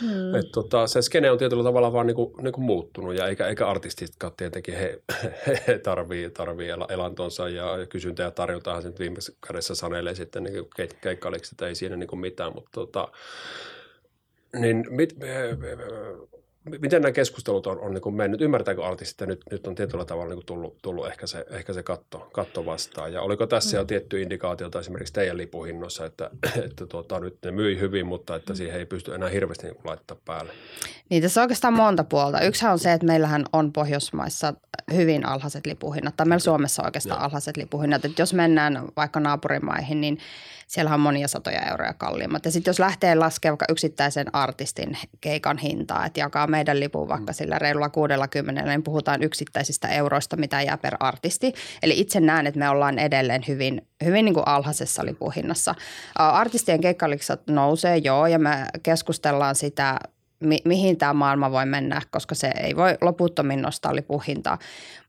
mm. 0.00 0.34
et, 0.34 0.52
tota, 0.52 0.86
se 0.86 1.02
skene 1.02 1.30
on 1.30 1.38
tietyllä 1.38 1.64
tavalla 1.64 1.92
vaan 1.92 2.06
niin 2.06 2.16
kuin, 2.16 2.34
niin 2.42 2.52
kuin 2.52 2.64
muuttunut 2.64 3.14
ja 3.14 3.28
eikä, 3.28 3.46
eikä 3.46 3.68
artistitkaan 3.68 4.32
tietenkin 4.36 4.74
he, 4.74 5.00
he, 5.46 5.62
he 5.66 5.78
tarvii, 5.84 6.30
tarvii 6.30 6.68
elantonsa 6.88 7.48
ja, 7.48 7.78
ja 7.78 7.86
kysyntä 7.86 8.22
ja 8.22 8.30
tarjontahan 8.30 8.82
se 8.82 8.92
viimeisessä 8.98 9.38
kädessä 9.46 9.74
sanelee 9.74 10.14
sitten 10.14 10.44
niin 10.44 10.70
keikkailiksi, 11.02 11.54
että 11.54 11.66
ei 11.66 11.74
siinä 11.74 11.96
niin 11.96 12.20
mitään, 12.20 12.52
mutta 12.54 12.70
tota, 12.72 13.08
niin 14.58 14.86
mit, 14.90 15.16
miten 16.64 17.02
nämä 17.02 17.12
keskustelut 17.12 17.66
on, 17.66 17.80
on 17.80 17.94
niin 17.94 18.02
kuin 18.02 18.14
mennyt? 18.14 18.40
Ymmärtääkö 18.40 18.86
artistit, 18.86 19.12
että 19.12 19.26
nyt, 19.26 19.42
nyt 19.50 19.66
on 19.66 19.74
tietyllä 19.74 20.04
tavalla 20.04 20.28
niin 20.28 20.36
kuin 20.36 20.46
tullut, 20.46 20.78
tullut 20.82 21.06
ehkä 21.06 21.26
se, 21.26 21.46
ehkä 21.50 21.72
se 21.72 21.82
katto, 21.82 22.28
katto 22.32 22.66
vastaan? 22.66 23.12
Ja 23.12 23.22
oliko 23.22 23.46
tässä 23.46 23.76
mm. 23.76 23.80
jo 23.80 23.84
tietty 23.84 24.22
indikaatiota 24.22 24.80
esimerkiksi 24.80 25.12
teidän 25.12 25.36
lipuhinnossa, 25.36 26.06
että, 26.06 26.30
että 26.66 26.86
tuota, 26.86 27.20
nyt 27.20 27.38
ne 27.44 27.50
myi 27.50 27.80
hyvin, 27.80 28.06
mutta 28.06 28.36
että 28.36 28.52
mm. 28.52 28.56
siihen 28.56 28.78
ei 28.78 28.86
pysty 28.86 29.14
enää 29.14 29.28
hirveästi 29.28 29.66
niin 29.66 29.76
laittaa 29.84 30.16
päälle? 30.24 30.52
Niin 31.08 31.22
tässä 31.22 31.40
on 31.40 31.42
oikeastaan 31.42 31.74
monta 31.74 32.04
puolta. 32.04 32.40
Yksihän 32.40 32.72
on 32.72 32.78
se, 32.78 32.92
että 32.92 33.06
meillähän 33.06 33.44
on 33.52 33.72
Pohjoismaissa 33.72 34.54
hyvin 34.94 35.26
alhaiset 35.26 35.66
lipuhinnat, 35.66 36.16
tai 36.16 36.26
meillä 36.26 36.38
Suomessa 36.38 36.82
on 36.82 36.86
oikeastaan 36.86 37.20
ja. 37.20 37.24
alhaiset 37.24 37.56
lipuhinnat. 37.56 38.04
Että 38.04 38.22
jos 38.22 38.34
mennään 38.34 38.88
vaikka 38.96 39.20
naapurimaihin, 39.20 40.00
niin 40.00 40.18
siellä 40.66 40.94
on 40.94 41.00
monia 41.00 41.28
satoja 41.28 41.60
euroja 41.70 41.94
kalliimmat. 41.94 42.44
Ja 42.44 42.50
sitten 42.50 42.70
jos 42.70 42.78
lähtee 42.78 43.14
laskemaan 43.14 43.52
vaikka 43.52 43.72
yksittäisen 43.72 44.34
artistin 44.34 44.98
keikan 45.20 45.58
hintaa, 45.58 46.06
että 46.06 46.20
jakaa 46.20 46.46
meidän 46.46 46.80
lipun 46.80 47.08
vaikka 47.08 47.32
mm. 47.32 47.34
sillä 47.34 47.58
reilulla 47.58 47.88
60, 47.88 48.62
niin 48.62 48.82
puhutaan 48.82 49.22
yksittäisistä 49.22 49.88
euroista, 49.88 50.36
mitä 50.36 50.62
jää 50.62 50.78
per 50.78 50.96
artisti. 51.00 51.54
Eli 51.82 52.00
itse 52.00 52.20
näen, 52.20 52.46
että 52.46 52.58
me 52.58 52.68
ollaan 52.68 52.98
edelleen 52.98 53.44
hyvin, 53.48 53.86
hyvin 54.04 54.24
niin 54.24 54.34
kuin 54.34 54.48
alhaisessa 54.48 55.04
lipuhinnassa. 55.04 55.74
Artistien 56.14 56.80
keikkaliksat 56.80 57.40
nousee, 57.46 57.96
joo, 57.96 58.26
ja 58.26 58.38
me 58.38 58.66
keskustellaan 58.82 59.54
sitä 59.54 59.98
mi- 60.44 60.62
mihin 60.64 60.96
tämä 60.96 61.12
maailma 61.12 61.50
voi 61.50 61.66
mennä, 61.66 62.02
koska 62.10 62.34
se 62.34 62.52
ei 62.62 62.76
voi 62.76 62.98
loputtomin 63.00 63.62
nostaa 63.62 63.94
lipuhintaa. 63.94 64.58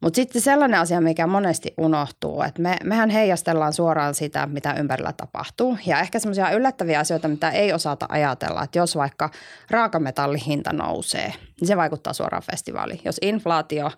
Mutta 0.01 0.15
sitten 0.15 0.41
sellainen 0.41 0.79
asia, 0.79 1.01
mikä 1.01 1.27
monesti 1.27 1.73
unohtuu, 1.77 2.41
että 2.41 2.61
me, 2.61 2.77
mehän 2.83 3.09
heijastellaan 3.09 3.73
suoraan 3.73 4.15
sitä, 4.15 4.47
mitä 4.47 4.73
ympärillä 4.73 5.13
tapahtuu. 5.13 5.77
Ja 5.85 5.99
ehkä 5.99 6.19
semmoisia 6.19 6.51
yllättäviä 6.51 6.99
asioita, 6.99 7.27
mitä 7.27 7.49
ei 7.49 7.73
osata 7.73 8.05
ajatella, 8.09 8.63
että 8.63 8.79
jos 8.79 8.95
vaikka 8.95 9.29
raakametallihinta 9.69 10.73
nousee, 10.73 11.33
niin 11.61 11.67
se 11.67 11.77
vaikuttaa 11.77 12.13
suoraan 12.13 12.43
festivaaliin. 12.51 13.01
Jos 13.05 13.17
inflaatio 13.21 13.91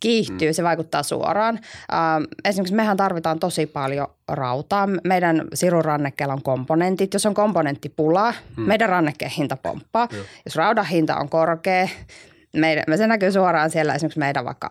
kiihtyy, 0.00 0.50
mm. 0.50 0.54
se 0.54 0.62
vaikuttaa 0.62 1.02
suoraan. 1.02 1.60
Ähm, 1.92 2.24
esimerkiksi 2.44 2.74
mehän 2.74 2.96
tarvitaan 2.96 3.38
tosi 3.38 3.66
paljon 3.66 4.08
rautaa. 4.28 4.88
Meidän 5.04 5.48
sirurannekkeella 5.54 6.34
on 6.34 6.42
komponentit. 6.42 7.14
Jos 7.14 7.26
on 7.26 7.34
komponenttipulaa, 7.34 8.34
mm. 8.56 8.62
meidän 8.62 8.88
rannekkeen 8.88 9.30
hinta 9.30 9.56
pomppaa. 9.56 10.08
Mm. 10.12 10.18
Jos 10.44 10.56
raudan 10.56 10.86
hinta 10.86 11.16
on 11.16 11.28
korkea, 11.28 11.88
meidän, 12.56 12.84
se 12.96 13.06
näkyy 13.06 13.32
suoraan 13.32 13.70
siellä 13.70 13.94
esimerkiksi 13.94 14.18
meidän 14.18 14.44
vaikka 14.44 14.70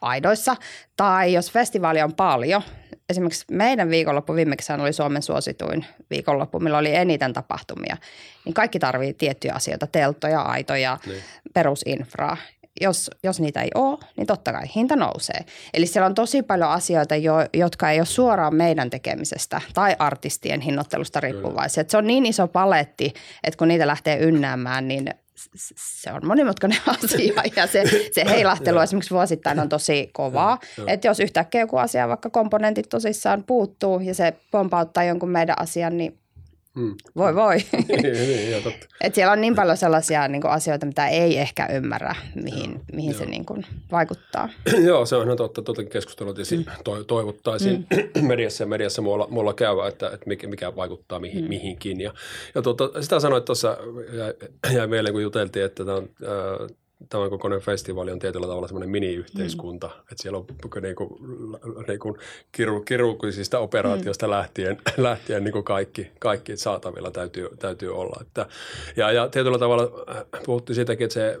aidoissa. 0.00 0.56
Tai 0.96 1.32
jos 1.32 1.52
festivaali 1.52 2.02
on 2.02 2.14
paljon, 2.14 2.62
esimerkiksi 3.08 3.44
meidän 3.50 3.90
viikonloppu 3.90 4.34
viimeksi 4.34 4.72
oli 4.72 4.92
Suomen 4.92 5.22
suosituin 5.22 5.86
viikonloppu, 6.10 6.60
millä 6.60 6.78
oli 6.78 6.94
eniten 6.94 7.32
tapahtumia, 7.32 7.96
niin 8.44 8.54
kaikki 8.54 8.78
tarvii 8.78 9.14
tiettyjä 9.14 9.54
asioita, 9.54 9.86
teltoja, 9.86 10.40
aitoja, 10.40 10.98
niin. 11.06 11.22
perusinfraa. 11.54 12.36
Jos, 12.80 13.10
jos 13.22 13.40
niitä 13.40 13.62
ei 13.62 13.70
ole, 13.74 13.98
niin 14.16 14.26
totta 14.26 14.52
kai 14.52 14.62
hinta 14.76 14.96
nousee. 14.96 15.44
Eli 15.74 15.86
siellä 15.86 16.06
on 16.06 16.14
tosi 16.14 16.42
paljon 16.42 16.70
asioita, 16.70 17.16
jo, 17.16 17.34
jotka 17.54 17.90
ei 17.90 18.00
ole 18.00 18.06
suoraan 18.06 18.54
meidän 18.54 18.90
tekemisestä 18.90 19.60
tai 19.74 19.96
artistien 19.98 20.60
hinnoittelusta 20.60 21.20
riippuvaisia. 21.20 21.84
Se 21.88 21.96
on 21.96 22.06
niin 22.06 22.26
iso 22.26 22.48
paletti, 22.48 23.12
että 23.44 23.58
kun 23.58 23.68
niitä 23.68 23.86
lähtee 23.86 24.18
ynnäämään, 24.18 24.88
niin 24.88 25.14
se 25.76 26.12
on 26.12 26.26
monimutkainen 26.26 26.78
asia 27.04 27.42
ja 27.56 27.66
se, 27.66 27.84
se 28.12 28.24
heilahtelu 28.24 28.78
esimerkiksi 28.78 29.14
vuosittain 29.14 29.60
on 29.60 29.68
tosi 29.68 30.10
kovaa. 30.12 30.58
Että 30.86 31.08
jos 31.08 31.20
yhtäkkiä 31.20 31.60
joku 31.60 31.76
asia, 31.76 32.08
vaikka 32.08 32.30
komponentit 32.30 32.88
tosissaan 32.88 33.44
puuttuu 33.44 34.00
ja 34.00 34.14
se 34.14 34.34
pompauttaa 34.50 35.04
jonkun 35.04 35.30
meidän 35.30 35.58
asian, 35.58 35.96
niin 35.96 36.21
Hmm. 36.74 36.94
Voi 37.16 37.34
voi. 37.34 37.56
niin, 37.88 38.12
niin, 38.12 38.62
totta. 38.62 38.86
Et 39.00 39.14
siellä 39.14 39.32
on 39.32 39.40
niin 39.40 39.54
paljon 39.54 39.76
sellaisia 39.76 40.28
niin 40.28 40.42
kuin, 40.42 40.50
asioita, 40.50 40.86
mitä 40.86 41.08
ei 41.08 41.38
ehkä 41.38 41.66
ymmärrä, 41.66 42.14
mihin, 42.34 42.70
joo, 42.70 42.80
mihin 42.92 43.10
joo. 43.10 43.18
se 43.18 43.26
niin 43.26 43.44
kuin, 43.44 43.66
vaikuttaa. 43.92 44.48
joo, 44.86 45.06
se 45.06 45.16
on 45.16 45.24
ihan 45.24 45.36
totta. 45.36 45.62
Tuota 45.62 45.84
keskustelua 45.84 46.34
mm. 46.34 47.04
toivottaisiin 47.06 47.86
mm. 48.14 48.26
mediassa 48.28 48.62
ja 48.62 48.68
mediassa 48.68 49.02
muualla, 49.02 49.26
muualla 49.30 49.54
käyvä, 49.54 49.88
että, 49.88 50.06
että 50.06 50.26
mikä, 50.26 50.48
mikä 50.48 50.76
vaikuttaa 50.76 51.18
mihin, 51.18 51.44
mm. 51.44 51.48
mihinkin. 51.48 52.00
Ja, 52.00 52.14
ja 52.54 52.62
tuota, 52.62 53.02
sitä 53.02 53.20
sanoit 53.20 53.44
tuossa, 53.44 53.76
jäi, 54.12 54.34
jäi 54.74 54.86
mieleen 54.86 55.12
kun 55.12 55.22
juteltiin, 55.22 55.64
että 55.64 55.84
tämä 55.84 55.96
on, 55.96 56.08
äh, 56.22 56.76
tämä 57.08 57.28
kokoinen 57.28 57.60
festivaali 57.60 58.12
on 58.12 58.18
tietyllä 58.18 58.46
tavalla 58.46 58.68
semmoinen 58.68 58.90
mini-yhteiskunta, 58.90 59.86
mm. 59.86 60.00
että 60.00 60.22
siellä 60.22 60.38
on 60.38 60.46
niin 60.82 60.96
kuin, 60.96 61.10
niin 61.88 61.98
kuin 61.98 62.14
kiru, 62.52 62.80
kirurgisista 62.80 63.58
operaatiosta 63.58 64.26
mm. 64.26 64.30
lähtien, 64.30 64.78
lähtien 64.96 65.44
niin 65.44 65.52
kuin 65.52 65.64
kaikki, 65.64 66.10
kaikki 66.18 66.56
saatavilla 66.56 67.10
täytyy, 67.10 67.48
täytyy 67.58 67.96
olla. 67.96 68.16
Että, 68.20 68.46
ja, 68.96 69.12
ja 69.12 69.28
tietyllä 69.28 69.58
tavalla 69.58 69.90
puhuttiin 70.46 70.74
siitäkin, 70.74 71.04
että 71.04 71.14
se 71.14 71.38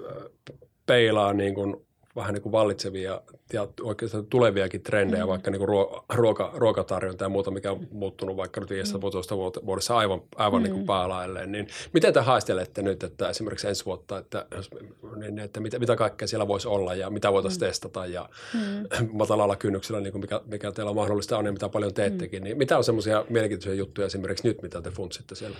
peilaa 0.86 1.32
niin 1.32 1.54
kuin 1.54 1.86
vähän 2.16 2.34
niin 2.34 2.42
kuin 2.42 2.52
vallitsevia 2.52 3.20
ja 3.52 3.68
oikeastaan 3.80 4.26
tuleviakin 4.26 4.82
trendejä, 4.82 5.24
mm. 5.24 5.28
vaikka 5.28 5.50
niin 5.50 5.58
kuin 5.58 5.68
ruoka, 6.08 6.50
ruokatarjonta 6.54 7.24
ja 7.24 7.28
muuta, 7.28 7.50
mikä 7.50 7.72
on 7.72 7.86
muuttunut 7.90 8.36
vaikka 8.36 8.60
nyt 8.60 8.70
15 8.70 9.34
mm. 9.34 9.66
vuodessa 9.66 9.96
aivan, 9.96 10.22
aivan 10.36 10.60
mm. 10.60 10.64
niin 10.64 10.74
kuin 10.74 10.86
päälailleen. 10.86 11.52
Niin 11.52 11.68
miten 11.92 12.12
te 12.12 12.20
haistelette 12.20 12.82
nyt, 12.82 13.02
että 13.02 13.28
esimerkiksi 13.28 13.68
ensi 13.68 13.84
vuotta, 13.84 14.18
että, 14.18 14.46
niin, 15.16 15.38
että 15.38 15.60
mitä, 15.60 15.78
mitä 15.78 15.96
kaikkea 15.96 16.28
siellä 16.28 16.48
voisi 16.48 16.68
olla 16.68 16.94
ja 16.94 17.10
mitä 17.10 17.32
voitaisiin 17.32 17.62
mm. 17.62 17.66
testata 17.66 18.06
ja 18.06 18.28
mm. 18.54 19.08
matalalla 19.18 19.56
kynnyksellä, 19.56 20.00
niin 20.00 20.12
kuin 20.12 20.22
mikä, 20.22 20.40
mikä 20.46 20.72
teillä 20.72 20.90
on 20.90 20.96
mahdollista 20.96 21.38
on 21.38 21.46
ja 21.46 21.52
mitä 21.52 21.68
paljon 21.68 21.94
teettekin, 21.94 22.42
mm. 22.42 22.44
niin 22.44 22.58
mitä 22.58 22.78
on 22.78 22.84
semmoisia 22.84 23.24
mielenkiintoisia 23.28 23.74
juttuja 23.74 24.06
esimerkiksi 24.06 24.48
nyt, 24.48 24.62
mitä 24.62 24.82
te 24.82 24.90
funtsitte 24.90 25.34
siellä? 25.34 25.56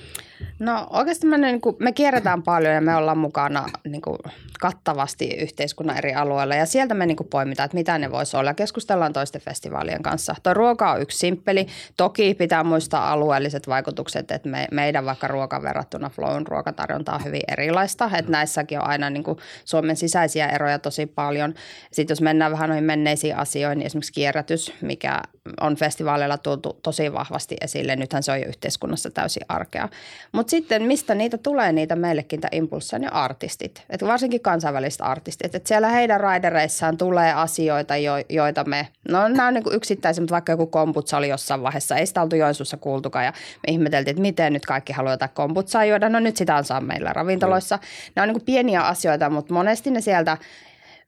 No 0.59 0.87
oikeasti 0.91 1.27
me, 1.27 1.39
niin 1.39 1.61
kuin, 1.61 1.77
me 1.79 1.93
kierretään 1.93 2.43
paljon 2.43 2.75
ja 2.75 2.81
me 2.81 2.97
ollaan 2.97 3.19
mukana 3.19 3.67
niin 3.89 4.03
kuin, 4.03 4.19
kattavasti 4.61 5.35
yhteiskunnan 5.35 5.99
eri 5.99 6.15
alueilla 6.15 6.42
ja 6.49 6.67
sieltä 6.67 6.95
me 6.95 7.07
niin 7.07 7.17
kuin 7.17 7.29
poimitaan, 7.29 7.65
että 7.65 7.77
mitä 7.77 7.99
ne 7.99 8.11
voisi 8.11 8.37
olla. 8.37 8.55
Keskustellaan 8.55 9.13
toisten 9.13 9.41
festivaalien 9.41 10.03
kanssa. 10.03 10.35
Tuo 10.43 10.55
ruoka 10.55 10.93
on 10.93 11.03
yksi 11.03 11.19
simppeli. 11.19 11.67
Toki 11.97 12.35
pitää 12.35 12.65
muistaa 12.65 13.13
alueelliset 13.13 13.69
vaikutukset, 13.69 14.31
että 14.31 14.49
me, 14.49 14.67
meidän 14.71 15.05
vaikka 15.05 15.29
ruoka 15.29 15.63
verrattuna 15.63 16.09
Flown 16.11 16.47
ruokatarjonta 16.47 17.13
on 17.13 17.25
hyvin 17.25 17.43
erilaista. 17.49 18.11
Että 18.19 18.33
näissäkin 18.33 18.79
on 18.79 18.87
aina 18.87 19.11
niin 19.11 19.25
kuin 19.25 19.39
Suomen 19.65 19.97
sisäisiä 19.97 20.49
eroja 20.49 20.79
tosi 20.79 21.07
paljon. 21.07 21.55
Sitten 21.93 22.15
jos 22.15 22.21
mennään 22.21 22.53
vähän 22.53 22.69
noihin 22.69 22.85
menneisiin 22.85 23.37
asioihin, 23.37 23.79
niin 23.79 23.87
esimerkiksi 23.87 24.13
kierrätys, 24.13 24.73
mikä 24.81 25.23
on 25.61 25.77
festivaaleilla 25.77 26.39
tuotu 26.39 26.79
tosi 26.83 27.13
vahvasti 27.13 27.57
esille. 27.61 27.97
Nythän 27.97 28.23
se 28.23 28.33
on 28.33 28.41
jo 28.41 28.49
yhteiskunnassa 28.49 29.11
täysin 29.11 29.43
arkea. 29.49 29.89
Mutta 30.33 30.51
sitten 30.51 30.83
mistä 30.83 31.15
niitä 31.15 31.39
tulee, 31.39 31.73
niitä 31.73 31.97
meillekin 31.97 32.41
tämä 32.41 32.49
impulssia, 32.53 32.99
niin 32.99 33.13
artistit. 33.13 33.83
Et 33.91 34.03
varsinkin 34.03 34.41
kansainväliset 34.41 35.01
artistit. 35.01 35.55
Et 35.55 35.67
siellä 35.67 35.89
heidän 35.89 36.21
raidereissaan 36.33 36.97
tulee 36.97 37.33
asioita, 37.33 37.97
jo, 37.97 38.13
joita 38.29 38.65
me, 38.65 38.89
no 39.09 39.29
nämä 39.29 39.47
on 39.47 39.55
niin 39.55 39.65
yksittäisiä, 39.73 40.23
mutta 40.23 40.33
vaikka 40.33 40.53
joku 40.53 40.67
kombutsa 40.67 41.17
oli 41.17 41.29
jossain 41.29 41.63
vaiheessa, 41.63 41.97
ei 41.97 42.07
sitä 42.07 42.23
oltu 42.23 42.37
Joensuussa 42.37 42.77
kuultukaan 42.77 43.25
ja 43.25 43.33
me 43.67 43.73
ihmeteltiin, 43.73 44.11
että 44.11 44.23
miten 44.23 44.53
nyt 44.53 44.67
kaikki 44.67 44.93
haluaa 44.93 45.15
jotain 45.15 45.31
kombutsaa 45.35 45.85
juoda. 45.85 46.09
No 46.09 46.21
nyt 46.21 46.37
sitä 46.37 46.57
on 46.57 46.65
saa 46.65 46.81
meillä 46.81 47.13
ravintoloissa. 47.13 47.77
Mm. 47.77 47.83
Nämä 48.17 48.23
on 48.29 48.35
niin 48.35 48.45
pieniä 48.45 48.83
asioita, 48.83 49.31
mutta 49.31 49.55
monesti 49.55 49.91
ne 49.91 50.01
sieltä 50.01 50.37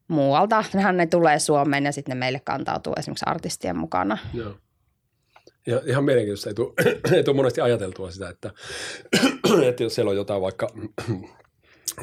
muualta, 0.09 0.65
nehän 0.75 0.97
ne 0.97 1.07
tulee 1.07 1.39
Suomeen 1.39 1.85
ja 1.85 1.93
sitten 1.93 2.17
ne 2.17 2.19
meille 2.19 2.41
kantautuu 2.45 2.93
esimerkiksi 2.99 3.25
artistien 3.29 3.77
mukana. 3.77 4.19
Joo. 4.35 4.55
Ja 5.67 5.83
ihan 5.87 6.05
mielenkiintoista, 6.05 6.51
ei 6.51 6.55
tule, 6.55 6.73
ei 7.17 7.25
tule 7.25 7.37
monesti 7.37 7.61
ajateltua 7.61 8.11
sitä, 8.11 8.29
että, 8.29 8.51
että 9.69 9.83
jos 9.83 9.95
siellä 9.95 10.11
on 10.11 10.17
jotain 10.17 10.43
vaikka 10.43 10.69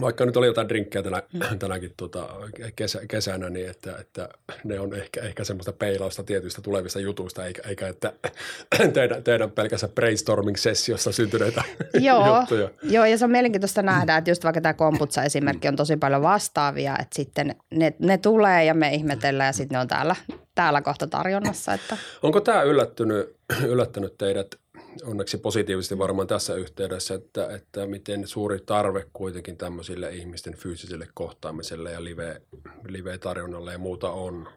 vaikka 0.01 0.25
nyt 0.25 0.37
oli 0.37 0.47
jotain 0.47 0.69
drinkkejä 0.69 1.03
tänä, 1.03 1.23
mm. 1.33 1.59
tänäkin 1.59 1.93
tota, 1.97 2.29
kesä, 2.75 3.01
kesänä, 3.07 3.49
niin 3.49 3.69
että, 3.69 3.97
että 3.97 4.29
ne 4.63 4.79
on 4.79 4.93
ehkä, 4.95 5.21
ehkä 5.21 5.43
semmoista 5.43 5.73
peilausta 5.73 6.23
tietyistä 6.23 6.61
tulevista 6.61 6.99
jutuista, 6.99 7.45
eikä, 7.45 7.61
eikä 7.65 7.87
että 7.87 8.13
teidän, 8.93 9.23
teidän 9.23 9.51
pelkässä 9.51 9.87
brainstorming-sessiossa 9.87 11.11
syntyneitä 11.11 11.63
joo, 11.99 12.39
juttuja. 12.39 12.69
Joo, 12.83 13.05
ja 13.05 13.17
se 13.17 13.25
on 13.25 13.31
mielenkiintoista 13.31 13.81
nähdä, 13.81 14.17
että 14.17 14.31
just 14.31 14.43
vaikka 14.43 14.61
tämä 14.61 14.73
komputsa-esimerkki 14.73 15.67
on 15.67 15.75
tosi 15.75 15.97
paljon 15.97 16.21
vastaavia, 16.21 16.91
että 16.99 17.15
sitten 17.15 17.55
ne, 17.71 17.93
ne 17.99 18.17
tulee 18.17 18.65
ja 18.65 18.73
me 18.73 18.89
ihmetellään 18.93 19.47
ja 19.47 19.53
sitten 19.53 19.75
ne 19.75 19.79
on 19.79 19.87
täällä, 19.87 20.15
täällä 20.55 20.81
kohta 20.81 21.07
tarjonnassa. 21.07 21.73
Että. 21.73 21.97
Onko 22.23 22.41
tämä 22.41 22.61
yllättynyt, 22.61 23.35
yllättynyt 23.67 24.17
teidät 24.17 24.60
onneksi 25.03 25.37
positiivisesti 25.37 25.97
varmaan 25.97 26.27
tässä 26.27 26.55
yhteydessä, 26.55 27.13
että, 27.13 27.55
että 27.55 27.85
miten 27.85 28.27
suuri 28.27 28.59
tarve 28.65 29.05
kuitenkin 29.13 29.57
tämmöisille 29.57 30.09
ihmisten 30.09 30.55
fyysiselle 30.57 31.07
kohtaamiselle 31.13 31.91
ja 31.91 32.03
live, 32.03 32.41
live-tarjonnalle 32.87 33.71
ja 33.71 33.77
muuta 33.77 34.11
on 34.11 34.47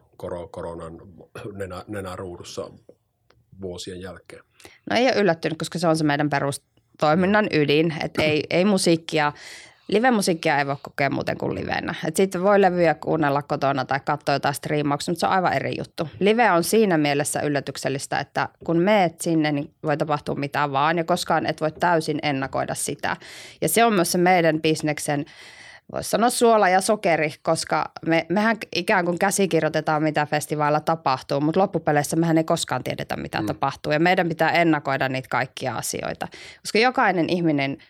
koronan 0.51 1.01
nenä, 1.53 1.83
nenäruudussa 1.87 2.71
vuosien 3.61 4.01
jälkeen? 4.01 4.43
No 4.89 4.95
ei 4.95 5.05
ole 5.05 5.21
yllättynyt, 5.21 5.57
koska 5.57 5.79
se 5.79 5.87
on 5.87 5.97
se 5.97 6.03
meidän 6.03 6.29
perustoiminnan 6.29 7.47
ydin, 7.53 7.93
että 8.03 8.23
ei, 8.23 8.43
ei 8.49 8.65
musiikkia 8.65 9.33
Live-musiikkia 9.87 10.59
ei 10.59 10.67
voi 10.67 10.75
kokea 10.81 11.09
muuten 11.09 11.37
kuin 11.37 11.55
livenä. 11.55 11.95
Sitten 12.13 12.43
voi 12.43 12.61
levyjä 12.61 12.93
kuunnella 12.93 13.41
kotona 13.41 13.85
tai 13.85 13.99
katsoa 14.05 14.35
jotain 14.35 14.55
striimauksia, 14.55 15.11
mutta 15.11 15.19
se 15.19 15.25
on 15.25 15.31
aivan 15.31 15.53
eri 15.53 15.77
juttu. 15.77 16.09
Live 16.19 16.51
on 16.51 16.63
siinä 16.63 16.97
mielessä 16.97 17.41
yllätyksellistä, 17.41 18.19
että 18.19 18.49
kun 18.63 18.77
meet 18.77 19.21
sinne, 19.21 19.51
niin 19.51 19.73
voi 19.83 19.97
tapahtua 19.97 20.35
mitä 20.35 20.71
vaan 20.71 20.97
ja 20.97 21.03
koskaan 21.03 21.45
et 21.45 21.61
voi 21.61 21.71
täysin 21.71 22.19
ennakoida 22.23 22.75
sitä. 22.75 23.17
Ja 23.61 23.69
se 23.69 23.85
on 23.85 23.93
myös 23.93 24.11
se 24.11 24.17
meidän 24.17 24.61
bisneksen 24.61 25.25
voisi 25.91 26.09
sanoa 26.09 26.29
suola 26.29 26.69
ja 26.69 26.81
sokeri, 26.81 27.33
koska 27.41 27.91
me, 28.05 28.25
mehän 28.29 28.57
ikään 28.75 29.05
kuin 29.05 29.19
käsikirjoitetaan, 29.19 30.03
mitä 30.03 30.25
festivailla 30.25 30.79
tapahtuu, 30.79 31.41
mutta 31.41 31.59
loppupeleissä 31.59 32.15
mehän 32.15 32.37
ei 32.37 32.43
koskaan 32.43 32.83
tiedetä, 32.83 33.17
mitä 33.17 33.41
mm. 33.41 33.47
tapahtuu. 33.47 33.91
Ja 33.91 33.99
meidän 33.99 34.29
pitää 34.29 34.51
ennakoida 34.51 35.09
niitä 35.09 35.29
kaikkia 35.29 35.75
asioita, 35.75 36.27
koska 36.61 36.79
jokainen 36.79 37.29
ihminen– 37.29 37.77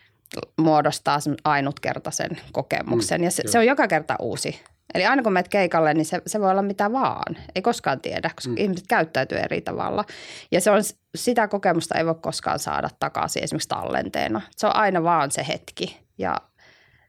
muodostaa 0.58 1.18
ainutkertaisen 1.44 2.30
kokemuksen. 2.52 3.20
Mm, 3.20 3.24
ja 3.24 3.30
se, 3.30 3.42
se 3.46 3.58
on 3.58 3.66
joka 3.66 3.88
kerta 3.88 4.16
uusi. 4.20 4.60
Eli 4.94 5.04
aina 5.04 5.22
kun 5.22 5.32
menet 5.32 5.48
keikalle, 5.48 5.94
niin 5.94 6.04
se, 6.04 6.22
se 6.26 6.40
voi 6.40 6.50
olla 6.50 6.62
mitä 6.62 6.92
vaan. 6.92 7.36
Ei 7.54 7.62
koskaan 7.62 8.00
tiedä, 8.00 8.30
koska 8.34 8.50
mm. 8.50 8.56
ihmiset 8.58 8.86
käyttäytyy 8.86 9.38
eri 9.38 9.60
tavalla. 9.60 10.04
Ja 10.52 10.60
se 10.60 10.70
on, 10.70 10.82
sitä 11.14 11.48
kokemusta 11.48 11.98
ei 11.98 12.06
voi 12.06 12.14
koskaan 12.14 12.58
saada 12.58 12.90
takaisin 13.00 13.44
esimerkiksi 13.44 13.68
tallenteena. 13.68 14.40
Se 14.56 14.66
on 14.66 14.76
aina 14.76 15.02
vaan 15.02 15.30
se 15.30 15.46
hetki. 15.48 16.00
Ja 16.18 16.36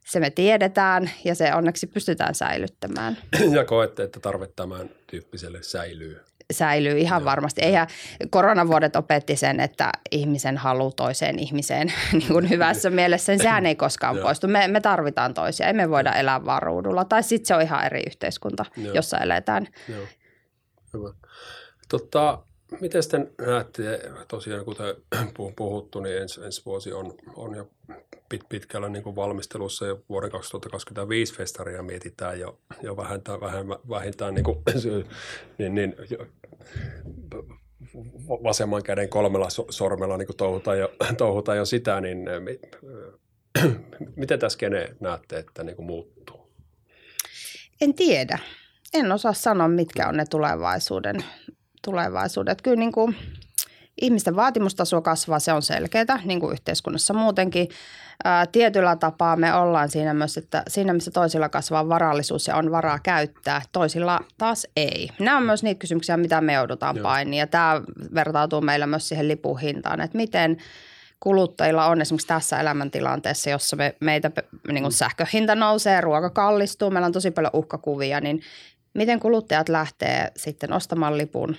se 0.06 0.19
me 0.19 0.30
tiedetään 0.30 1.12
ja 1.23 1.36
se 1.36 1.53
onneksi 1.53 1.88
pystytään 1.88 2.36
säilyttämään. 2.36 3.17
Ja 3.51 3.65
koette, 3.65 4.03
että 4.03 4.19
tarve 4.19 4.47
tämän 4.56 4.89
tyyppiselle 5.08 5.63
säilyy 5.63 6.19
säilyy 6.51 6.97
ihan 6.97 7.25
varmasti. 7.25 7.62
Eihän 7.62 7.88
koronavuodet 8.29 8.95
opetti 8.95 9.36
sen, 9.36 9.60
että 9.60 9.91
ihmisen 10.12 10.57
halu 10.57 10.91
toiseen 10.91 11.39
ihmiseen 11.39 11.93
niin 12.13 12.27
kuin 12.27 12.49
hyvässä 12.49 12.89
mielessä, 12.89 13.31
niin 13.31 13.41
sehän 13.41 13.65
ei 13.65 13.75
koskaan 13.75 14.17
poistu. 14.17 14.47
Me, 14.47 14.67
me 14.67 14.81
tarvitaan 14.81 15.33
toisia, 15.33 15.67
ei 15.67 15.73
me 15.73 15.89
voida 15.89 16.13
elää 16.13 16.45
vaan 16.45 16.62
ruudulla. 16.62 17.05
Tai 17.05 17.23
sitten 17.23 17.47
se 17.47 17.55
on 17.55 17.62
ihan 17.62 17.86
eri 17.86 18.03
yhteiskunta, 18.07 18.65
jossa 18.93 19.17
eletään. 19.17 19.67
Joo. 19.89 20.05
Hyvä. 20.93 21.13
Tota, 21.89 22.43
miten 22.82 23.03
sitten 23.03 23.32
näette, 23.47 24.12
tosiaan 24.27 24.65
kuten 24.65 24.95
puhuttu, 25.56 25.99
niin 25.99 26.17
ensi, 26.17 26.41
ensi 26.43 26.65
vuosi 26.65 26.93
on, 26.93 27.13
on 27.36 27.56
jo 27.56 27.69
pit, 28.30 28.49
pitkällä 28.49 28.89
niin 28.89 29.03
kuin 29.03 29.15
valmistelussa 29.15 29.88
ja 29.88 29.95
vuoden 30.10 30.32
2025 30.32 31.34
festaria 31.34 31.84
mietitään 31.84 32.39
jo, 32.39 32.60
jo 32.82 32.97
vähintään, 32.97 33.41
vähemmän, 33.41 33.77
vähintään 33.89 34.34
niin 34.34 34.43
kuin, 34.43 34.58
niin, 35.58 35.75
niin, 35.75 35.95
vasemman 38.43 38.84
käden 38.84 39.10
kolmella 39.10 39.47
sormella 39.69 40.17
niin 40.17 40.27
kuin 40.27 40.38
touhutaan, 40.38 40.80
jo, 40.80 40.91
touhutaan 41.17 41.58
jo 41.58 41.65
sitä, 41.65 42.01
niin 42.01 42.25
miten 44.15 44.39
tässä 44.39 44.60
kene 44.60 44.95
näette, 44.99 45.38
että 45.38 45.63
niin 45.63 45.75
kuin 45.75 45.86
muuttuu? 45.86 46.51
En 47.82 47.93
tiedä. 47.93 48.39
En 48.93 49.12
osaa 49.12 49.34
sanoa, 49.34 49.67
mitkä 49.67 50.08
on 50.08 50.17
ne 50.17 50.25
tulevaisuuden, 50.30 51.23
tulevaisuudet. 51.88 52.62
Kyllä 52.62 52.80
niin 52.80 52.91
kuin 52.91 53.15
ihmisten 54.02 54.36
vaatimustaso 54.36 55.02
kasvaa, 55.02 55.39
se 55.39 55.54
on 55.54 55.62
selkeää, 55.62 56.19
niin 56.26 56.39
kuin 56.39 56.54
yhteiskunnassa 56.54 57.13
muutenkin. 57.13 57.67
Ää, 58.23 58.45
tietyllä 58.45 58.95
tapaa 58.95 59.36
me 59.36 59.54
ollaan 59.54 59.89
siinä 59.89 60.13
myös, 60.13 60.38
että 60.38 60.63
siinä 60.67 60.93
missä 60.93 61.12
toisilla 61.12 61.50
kasvaa 61.50 61.89
varallisuus 61.89 62.47
ja 62.47 62.56
on 62.56 62.71
varaa 62.71 63.00
käyttää, 63.00 63.62
toisilla 63.71 64.19
taas 64.38 64.67
ei. 64.76 65.10
Nämä 65.19 65.38
on 65.38 65.43
myös 65.43 65.63
niitä 65.63 65.80
kysymyksiä, 65.80 66.17
mitä 66.17 66.41
me 66.41 66.54
joudutaan 66.54 66.97
painimaan 67.04 67.39
ja 67.39 67.47
tämä 67.47 67.82
vertautuu 68.15 68.62
meillä 68.62 68.88
myös 68.88 69.08
siihen 69.08 69.28
lipuhintaan, 69.28 70.02
että 70.02 70.17
miten 70.17 70.58
kuluttajilla 71.19 71.86
on 71.86 72.02
esimerkiksi 72.02 72.28
tässä 72.28 72.60
elämäntilanteessa, 72.60 73.50
jossa 73.50 73.76
me, 73.76 73.95
meitä 74.00 74.32
niin 74.71 74.84
kuin 74.84 74.93
sähköhinta 74.93 75.56
nousee, 75.56 76.02
ruoka 76.02 76.30
kallistuu, 76.30 76.89
meillä 76.89 77.06
on 77.06 77.12
tosi 77.12 77.32
paljon 77.32 77.52
uhkakuvia, 77.54 78.21
niin 78.21 78.41
miten 78.93 79.19
kuluttajat 79.19 79.69
lähtee 79.69 80.32
sitten 80.38 80.73
ostamaan 80.73 81.17
lipun, 81.17 81.56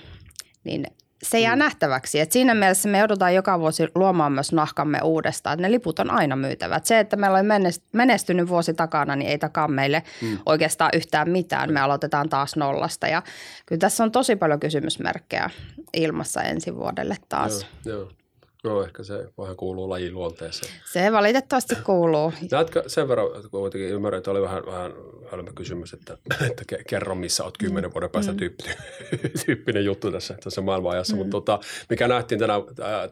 niin 0.63 0.85
se 1.23 1.39
jää 1.39 1.55
mm. 1.55 1.59
nähtäväksi. 1.59 2.19
Et 2.19 2.31
siinä 2.31 2.53
mielessä 2.53 2.89
me 2.89 2.99
joudutaan 2.99 3.35
joka 3.35 3.59
vuosi 3.59 3.87
luomaan 3.95 4.31
myös 4.31 4.51
nahkamme 4.53 5.01
uudestaan, 5.03 5.53
että 5.53 5.67
ne 5.67 5.71
liput 5.71 5.99
on 5.99 6.11
aina 6.11 6.35
myytävät. 6.35 6.85
Se, 6.85 6.99
että 6.99 7.15
meillä 7.15 7.37
on 7.37 7.45
menestynyt 7.93 8.49
vuosi 8.49 8.73
takana, 8.73 9.15
niin 9.15 9.29
ei 9.29 9.37
takaa 9.37 9.67
meille 9.67 10.03
mm. 10.21 10.37
oikeastaan 10.45 10.91
yhtään 10.93 11.29
mitään. 11.29 11.73
Me 11.73 11.79
aloitetaan 11.79 12.29
taas 12.29 12.55
nollasta 12.55 13.07
ja 13.07 13.21
kyllä 13.65 13.79
tässä 13.79 14.03
on 14.03 14.11
tosi 14.11 14.35
paljon 14.35 14.59
kysymysmerkkejä 14.59 15.49
ilmassa 15.93 16.41
ensi 16.41 16.75
vuodelle 16.75 17.15
taas. 17.29 17.67
Joo, 17.85 17.97
joo. 17.97 18.11
No 18.63 18.83
ehkä 18.83 19.03
se 19.03 19.27
vähän 19.37 19.55
kuuluu 19.55 19.89
lajin 19.89 20.13
luonteeseen. 20.13 20.73
Se 20.85 21.11
valitettavasti 21.11 21.75
kuuluu. 21.75 22.33
Näetkö 22.51 22.83
sen 22.87 23.07
verran, 23.07 23.27
että 23.35 23.49
kuitenkin 23.51 23.89
ymmärrän, 23.89 24.17
että 24.17 24.31
oli 24.31 24.41
vähän, 24.41 24.65
vähän 24.65 24.91
hölmö 25.31 25.51
kysymys, 25.55 25.93
että, 25.93 26.17
että 26.51 26.63
kerro 26.87 27.15
missä 27.15 27.43
olet 27.43 27.57
kymmenen 27.57 27.93
vuoden 27.93 28.09
päästä 28.09 28.31
mm. 28.31 28.37
tyyppi, 28.37 28.63
tyyppinen 29.45 29.85
juttu 29.85 30.11
tässä, 30.11 30.35
tässä 30.43 30.61
maailmanajassa, 30.61 31.15
mm. 31.15 31.17
mutta 31.17 31.31
tota, 31.31 31.59
mikä 31.89 32.07
nähtiin 32.07 32.39
tänä, 32.39 32.53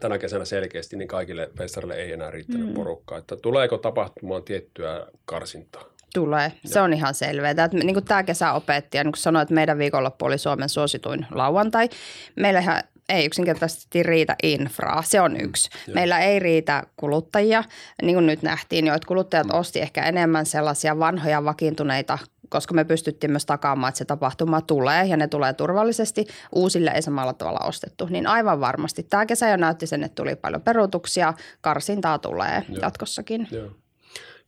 tänä 0.00 0.18
kesänä 0.18 0.44
selkeästi, 0.44 0.96
niin 0.96 1.08
kaikille 1.08 1.50
festareille 1.58 1.94
ei 1.94 2.12
enää 2.12 2.30
riittänyt 2.30 2.68
mm. 2.68 2.74
porukkaa. 2.74 3.18
Että 3.18 3.36
tuleeko 3.36 3.78
tapahtumaan 3.78 4.42
tiettyä 4.42 5.06
karsintaa? 5.24 5.84
Tulee. 6.14 6.52
Se 6.64 6.80
on 6.80 6.92
ihan 6.92 7.14
selvää. 7.14 7.50
Että, 7.50 7.68
niin 7.72 7.94
kuin 7.94 8.04
tämä 8.04 8.22
kesä 8.22 8.52
opetti 8.52 8.96
ja 8.96 9.04
niin 9.04 9.12
kuin 9.12 9.20
sanoin, 9.20 9.42
että 9.42 9.54
meidän 9.54 9.78
viikonloppu 9.78 10.24
oli 10.24 10.38
Suomen 10.38 10.68
suosituin 10.68 11.26
lauantai. 11.30 11.88
Meillähän 12.36 12.82
ei 13.08 13.26
yksinkertaisesti 13.26 14.02
riitä 14.02 14.36
infraa. 14.42 15.02
Se 15.02 15.20
on 15.20 15.40
yksi. 15.40 15.70
Mm, 15.86 15.94
Meillä 15.94 16.18
ei 16.18 16.38
riitä 16.38 16.82
kuluttajia. 16.96 17.64
Niin 18.02 18.16
kuin 18.16 18.26
nyt 18.26 18.42
nähtiin 18.42 18.86
jo, 18.86 18.94
että 18.94 19.08
kuluttajat 19.08 19.46
mm. 19.46 19.58
osti 19.58 19.80
ehkä 19.80 20.04
enemmän 20.04 20.46
sellaisia 20.46 20.98
vanhoja 20.98 21.44
vakiintuneita 21.44 22.18
koska 22.48 22.74
me 22.74 22.84
pystyttiin 22.84 23.30
myös 23.30 23.46
takaamaan, 23.46 23.88
että 23.88 23.98
se 23.98 24.04
tapahtuma 24.04 24.60
tulee 24.60 25.04
ja 25.04 25.16
ne 25.16 25.28
tulee 25.28 25.52
turvallisesti. 25.52 26.26
Uusille 26.52 26.90
ei 26.90 27.02
samalla 27.02 27.32
tavalla 27.32 27.66
ostettu. 27.66 28.06
Niin 28.10 28.26
aivan 28.26 28.60
varmasti. 28.60 29.02
Tämä 29.02 29.26
kesä 29.26 29.48
jo 29.48 29.56
näytti 29.56 29.86
sen, 29.86 30.04
että 30.04 30.14
tuli 30.14 30.36
paljon 30.36 30.62
peruutuksia. 30.62 31.34
Karsintaa 31.60 32.18
tulee 32.18 32.62
Joo. 32.68 32.78
jatkossakin. 32.82 33.48
Joo. 33.50 33.70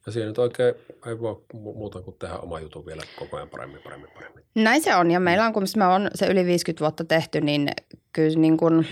Ja 0.07 0.13
siinä 0.13 0.29
nyt 0.29 0.39
oikein 0.39 0.75
ei 1.07 1.19
voi 1.19 1.45
muuta 1.53 2.03
kuin 2.03 2.17
tehdä 2.19 2.39
oma 2.39 2.61
jutun 2.61 2.87
vielä 2.87 3.03
koko 3.19 3.37
ajan 3.37 3.49
paremmin, 3.49 3.83
paremmin, 3.83 4.11
paremmin. 4.15 4.45
Näin 4.55 4.83
se 4.83 4.97
on 4.97 5.11
ja 5.11 5.21
meillä 5.21 5.47
on, 5.47 5.53
kun 5.53 5.67
me 5.77 5.87
on 5.87 6.11
se 6.15 6.27
yli 6.27 6.47
50 6.47 6.81
vuotta 6.81 7.05
tehty, 7.05 7.41
niin 7.41 7.71
kyllä 8.13 8.39
niin 8.39 8.57
kuin 8.57 8.87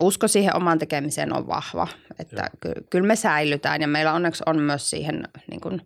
usko 0.00 0.28
siihen 0.28 0.56
omaan 0.56 0.78
tekemiseen 0.78 1.32
on 1.32 1.46
vahva. 1.46 1.88
Että 2.18 2.50
ky- 2.60 2.84
kyllä 2.90 3.06
me 3.06 3.16
säilytään 3.16 3.80
ja 3.80 3.88
meillä 3.88 4.12
onneksi 4.12 4.42
on 4.46 4.60
myös 4.60 4.90
siihen 4.90 5.28
niin 5.50 5.60
kuin 5.60 5.80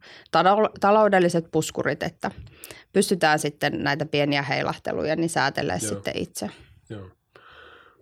taloudelliset 0.80 1.44
puskurit, 1.52 2.02
että 2.02 2.30
pystytään 2.92 3.38
sitten 3.38 3.84
näitä 3.84 4.06
pieniä 4.06 4.42
heilahteluja 4.42 5.16
niin 5.16 5.30
säätelemään 5.30 5.80
sitten 5.80 6.16
itse. 6.16 6.50
Joo. 6.90 7.10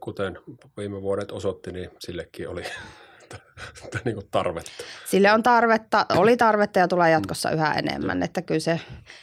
Kuten 0.01 0.39
viime 0.77 1.03
vuodet 1.03 1.31
osoitti, 1.31 1.73
niin 1.73 1.91
sillekin 1.99 2.49
oli 2.49 2.63
niin 4.05 4.15
kuin 4.15 4.29
tarvetta. 4.31 4.71
Sille 5.07 5.33
on 5.33 5.43
tarvetta, 5.43 6.07
oli 6.17 6.37
tarvetta 6.37 6.79
ja 6.79 6.89
tulee 6.89 7.11
jatkossa 7.11 7.51
yhä 7.51 7.75
enemmän. 7.75 8.23
Että 8.23 8.43
kyllä 8.43 8.61
se 8.61 8.81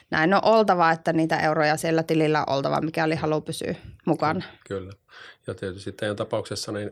näin 0.09 0.33
on 0.33 0.43
oltava, 0.43 0.91
että 0.91 1.13
niitä 1.13 1.39
euroja 1.39 1.77
siellä 1.77 2.03
tilillä 2.03 2.39
on 2.39 2.55
oltava, 2.55 2.81
mikäli 2.81 3.15
haluaa 3.15 3.41
pysyä 3.41 3.75
mukana. 4.05 4.45
Kyllä. 4.67 4.91
Ja 5.47 5.55
tietysti 5.55 5.91
teidän 5.91 6.15
tapauksessa 6.15 6.71
niin 6.71 6.91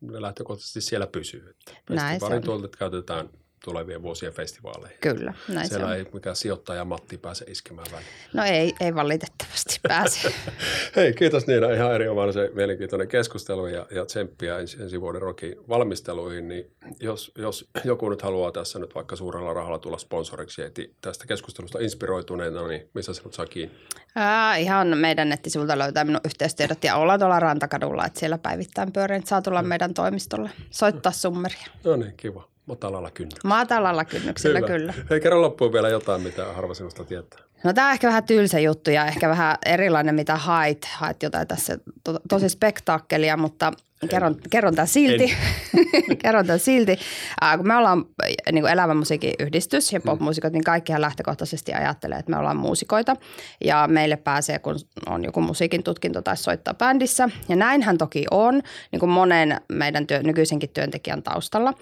ne 0.00 0.22
lähtökohtaisesti 0.22 0.80
siellä 0.80 1.06
pysyy. 1.06 1.50
Että 1.50 1.94
näin 1.94 2.20
se 2.20 2.26
on. 2.26 2.42
tuolta 2.42 2.68
käytetään– 2.78 3.28
tulevien 3.66 4.02
vuosien 4.02 4.32
festivaaleihin. 4.32 4.98
Kyllä, 5.00 5.34
näin 5.48 5.68
Siellä 5.68 5.86
se 5.86 5.92
on. 5.92 5.98
ei 5.98 6.06
mikään 6.12 6.36
sijoittaja 6.36 6.84
Matti 6.84 7.18
pääse 7.18 7.44
iskemään 7.48 7.86
väliin. 7.92 8.08
No 8.32 8.44
ei, 8.44 8.74
ei 8.80 8.94
valitettavasti 8.94 9.80
pääse. 9.88 10.32
Hei, 10.96 11.12
kiitos 11.12 11.46
Niina. 11.46 11.70
Ihan 11.72 11.94
erinomaisen 11.94 12.50
mielenkiintoinen 12.54 13.08
keskustelu 13.08 13.66
ja, 13.66 13.86
ja 13.90 14.06
tsemppiä 14.06 14.58
ensi, 14.58 14.82
ensi 14.82 15.00
vuoden 15.00 15.22
rokin 15.22 15.56
valmisteluihin. 15.68 16.48
Niin 16.48 16.70
jos, 17.00 17.32
jos 17.38 17.68
joku 17.84 18.08
nyt 18.08 18.22
haluaa 18.22 18.52
tässä 18.52 18.78
nyt 18.78 18.94
vaikka 18.94 19.16
suurella 19.16 19.52
rahalla 19.52 19.78
tulla 19.78 19.98
sponsoriksi 19.98 20.62
eti 20.62 20.94
tästä 21.00 21.26
keskustelusta 21.26 21.78
inspiroituneena, 21.78 22.66
niin 22.68 22.88
missä 22.94 23.14
sinut 23.14 23.34
saa 23.34 23.46
kiinni? 23.46 23.74
Ää, 24.16 24.56
ihan 24.56 24.98
meidän 24.98 25.28
nettisivulta 25.28 25.78
löytää 25.78 26.04
minun 26.04 26.20
yhteystiedot 26.24 26.84
ja 26.84 26.96
ollaan 26.96 27.20
tuolla 27.20 27.40
Rantakadulla, 27.40 28.06
että 28.06 28.20
siellä 28.20 28.38
päivittäin 28.38 28.92
pyörin. 28.92 29.26
Saa 29.26 29.42
tulla 29.42 29.62
meidän 29.62 29.94
toimistolle 29.94 30.50
soittaa 30.70 31.12
summeria. 31.12 31.66
No 31.84 31.96
niin, 31.96 32.14
kiva. 32.16 32.48
Matalalla 32.66 33.10
kynnyksellä. 33.10 33.48
Matalalla 33.48 34.04
kynnyksellä, 34.04 34.58
Hyvä. 34.58 34.66
kyllä. 34.66 34.94
Hei, 35.10 35.20
kerro 35.20 35.42
loppuun 35.42 35.72
vielä 35.72 35.88
jotain, 35.88 36.22
mitä 36.22 36.44
harva 36.52 36.74
sinusta 36.74 37.04
tietää. 37.04 37.40
No 37.64 37.72
tämä 37.72 37.86
on 37.86 37.92
ehkä 37.92 38.08
vähän 38.08 38.24
tylsä 38.24 38.60
juttu 38.60 38.90
ja 38.90 39.06
ehkä 39.06 39.28
vähän 39.28 39.56
erilainen, 39.66 40.14
mitä 40.14 40.36
hait. 40.36 40.84
Hait 40.84 41.22
jotain 41.22 41.48
tässä 41.48 41.78
to, 42.04 42.20
tosi 42.28 42.48
spektaakkelia, 42.48 43.36
mutta 43.36 43.72
kerron, 44.10 44.36
kerron 44.50 44.74
tämän 44.74 44.88
silti. 44.88 45.36
kerron 46.22 46.46
tämän 46.46 46.60
silti. 46.60 46.98
Äh, 47.44 47.56
kun 47.56 47.66
me 47.66 47.76
ollaan 47.76 48.04
niin 48.52 48.62
kuin 48.62 48.72
elävän 48.72 48.96
musiikin 48.96 49.34
yhdistys 49.38 49.92
ja 49.92 50.00
popmuusikot, 50.00 50.52
niin 50.52 50.64
kaikkihan 50.64 51.00
lähtökohtaisesti 51.00 51.72
ajattelee, 51.72 52.18
että 52.18 52.30
me 52.30 52.38
ollaan 52.38 52.56
muusikoita. 52.56 53.16
Ja 53.64 53.88
meille 53.90 54.16
pääsee, 54.16 54.58
kun 54.58 54.76
on 55.06 55.24
joku 55.24 55.40
musiikin 55.40 55.82
tutkinto 55.82 56.22
tai 56.22 56.36
soittaa 56.36 56.74
bändissä. 56.74 57.28
Ja 57.48 57.56
näinhän 57.56 57.98
toki 57.98 58.24
on, 58.30 58.62
niin 58.92 59.00
kuin 59.00 59.10
monen 59.10 59.60
meidän 59.68 60.06
työ, 60.06 60.22
nykyisenkin 60.22 60.70
työntekijän 60.70 61.22
taustalla. 61.22 61.74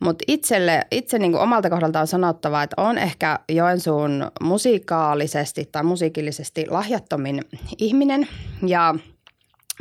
Mutta 0.00 0.24
itselle, 0.28 0.86
itse 0.90 1.18
niin 1.18 1.32
kuin 1.32 1.42
omalta 1.42 1.70
kohdalta 1.70 2.00
on 2.00 2.06
sanottava, 2.06 2.62
että 2.62 2.82
on 2.82 2.98
ehkä 2.98 3.38
Joensuun 3.48 4.30
musiikaalisesti 5.18 5.68
tai 5.72 5.84
musiikillisesti 5.84 6.66
lahjattomin 6.68 7.44
ihminen. 7.78 8.28
Ja– 8.66 8.94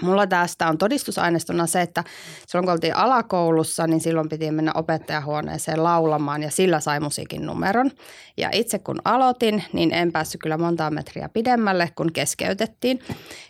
Mulla 0.01 0.27
tästä 0.27 0.67
on 0.67 0.77
todistusaineistona 0.77 1.67
se, 1.67 1.81
että 1.81 2.03
silloin 2.47 2.65
kun 2.65 2.73
oltiin 2.73 2.95
alakoulussa, 2.95 3.87
niin 3.87 4.01
silloin 4.01 4.29
piti 4.29 4.51
mennä 4.51 4.71
opettajahuoneeseen 4.75 5.83
laulamaan 5.83 6.43
ja 6.43 6.51
sillä 6.51 6.79
sai 6.79 6.99
musiikin 6.99 7.45
numeron. 7.45 7.91
Ja 8.37 8.49
itse 8.53 8.79
kun 8.79 9.01
aloitin, 9.05 9.63
niin 9.73 9.93
en 9.93 10.11
päässyt 10.11 10.41
kyllä 10.41 10.57
montaa 10.57 10.91
metriä 10.91 11.29
pidemmälle, 11.29 11.91
kun 11.95 12.13
keskeytettiin. 12.13 12.99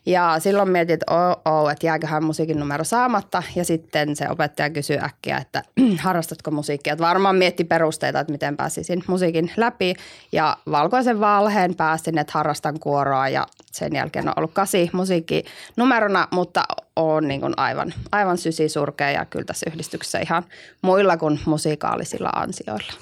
Ja 0.05 0.35
silloin 0.39 0.69
mietin, 0.69 0.93
että 0.93 1.13
oh, 1.13 1.53
oh, 1.53 1.71
että 1.71 1.85
jääköhän 1.85 2.23
musiikin 2.23 2.59
numero 2.59 2.83
saamatta. 2.83 3.43
Ja 3.55 3.65
sitten 3.65 4.15
se 4.15 4.29
opettaja 4.29 4.69
kysyi 4.69 4.97
äkkiä, 5.03 5.37
että 5.37 5.63
harrastatko 6.03 6.51
musiikkia. 6.51 6.93
Että 6.93 7.05
varmaan 7.05 7.35
mietti 7.35 7.63
perusteita, 7.63 8.19
että 8.19 8.31
miten 8.31 8.57
pääsisin 8.57 9.03
musiikin 9.07 9.51
läpi. 9.57 9.93
Ja 10.31 10.57
valkoisen 10.71 11.19
valheen 11.19 11.75
pääsin, 11.75 12.17
että 12.17 12.33
harrastan 12.35 12.79
kuoroa 12.79 13.29
ja 13.29 13.47
sen 13.71 13.95
jälkeen 13.95 14.27
on 14.27 14.33
ollut 14.37 14.53
kasi 14.53 14.89
musiikki 14.93 15.43
numerona, 15.75 16.27
mutta 16.39 16.63
on 16.95 17.27
niin 17.27 17.41
kuin 17.41 17.53
aivan, 17.57 17.93
aivan 18.11 18.37
sysisurkea 18.37 19.11
ja 19.11 19.25
kyllä 19.25 19.45
tässä 19.45 19.65
yhdistyksessä 19.69 20.19
ihan 20.19 20.43
muilla 20.81 21.17
kuin 21.17 21.39
musiikaalisilla 21.45 22.29
ansioilla. 22.29 22.93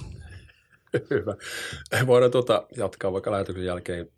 Hyvä. 1.10 1.36
Voidaan 2.08 2.32
tuota 2.32 2.63
jatkaa 2.78 3.13
vaikka 3.13 3.32
lähetyksen 3.32 3.65
jälkeen 3.65 4.10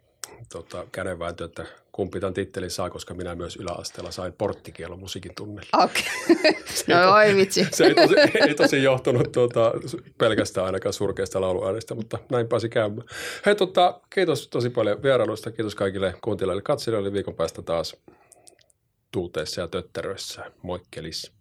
tuota, 0.52 0.86
kädenvääntö, 0.92 1.46
että 1.46 1.66
kumpi 1.92 2.20
tämän 2.20 2.34
tittelin 2.34 2.72
saa, 2.72 2.90
koska 2.90 3.14
minä 3.14 3.36
myös 3.36 3.56
yläasteella 3.56 4.12
sain 4.12 4.34
porttikielon 4.34 5.00
musiikin 5.00 5.36
tunnilla. 5.36 5.84
Okei. 5.84 6.04
Okay. 6.90 7.02
No 7.06 7.14
oi 7.14 7.36
vitsi. 7.36 7.68
Se 7.72 7.86
ei 7.86 7.96
tosi, 7.96 8.16
ei 8.48 8.56
tosi 8.56 8.84
johtunut 8.84 9.32
tuota, 9.32 9.72
pelkästään 10.18 10.66
ainakaan 10.66 10.94
surkeasta 10.94 11.42
lauluäänestä, 11.42 11.96
mutta 11.96 12.20
näin 12.32 12.48
pääsi 12.48 12.70
käymään. 12.70 13.08
Hei, 13.46 13.56
tuota, 13.56 14.00
kiitos 14.10 14.48
tosi 14.48 14.70
paljon 14.70 15.04
vierailusta. 15.04 15.52
Kiitos 15.52 15.76
kaikille 15.76 16.16
kuuntelijoille 16.22 16.62
katselijoille. 16.62 17.14
Viikon 17.14 17.36
päästä 17.36 17.62
taas 17.62 17.96
tuuteissa 19.12 19.62
ja 19.62 19.68
tötteröissä. 19.68 20.52
Moikkelis. 20.62 21.39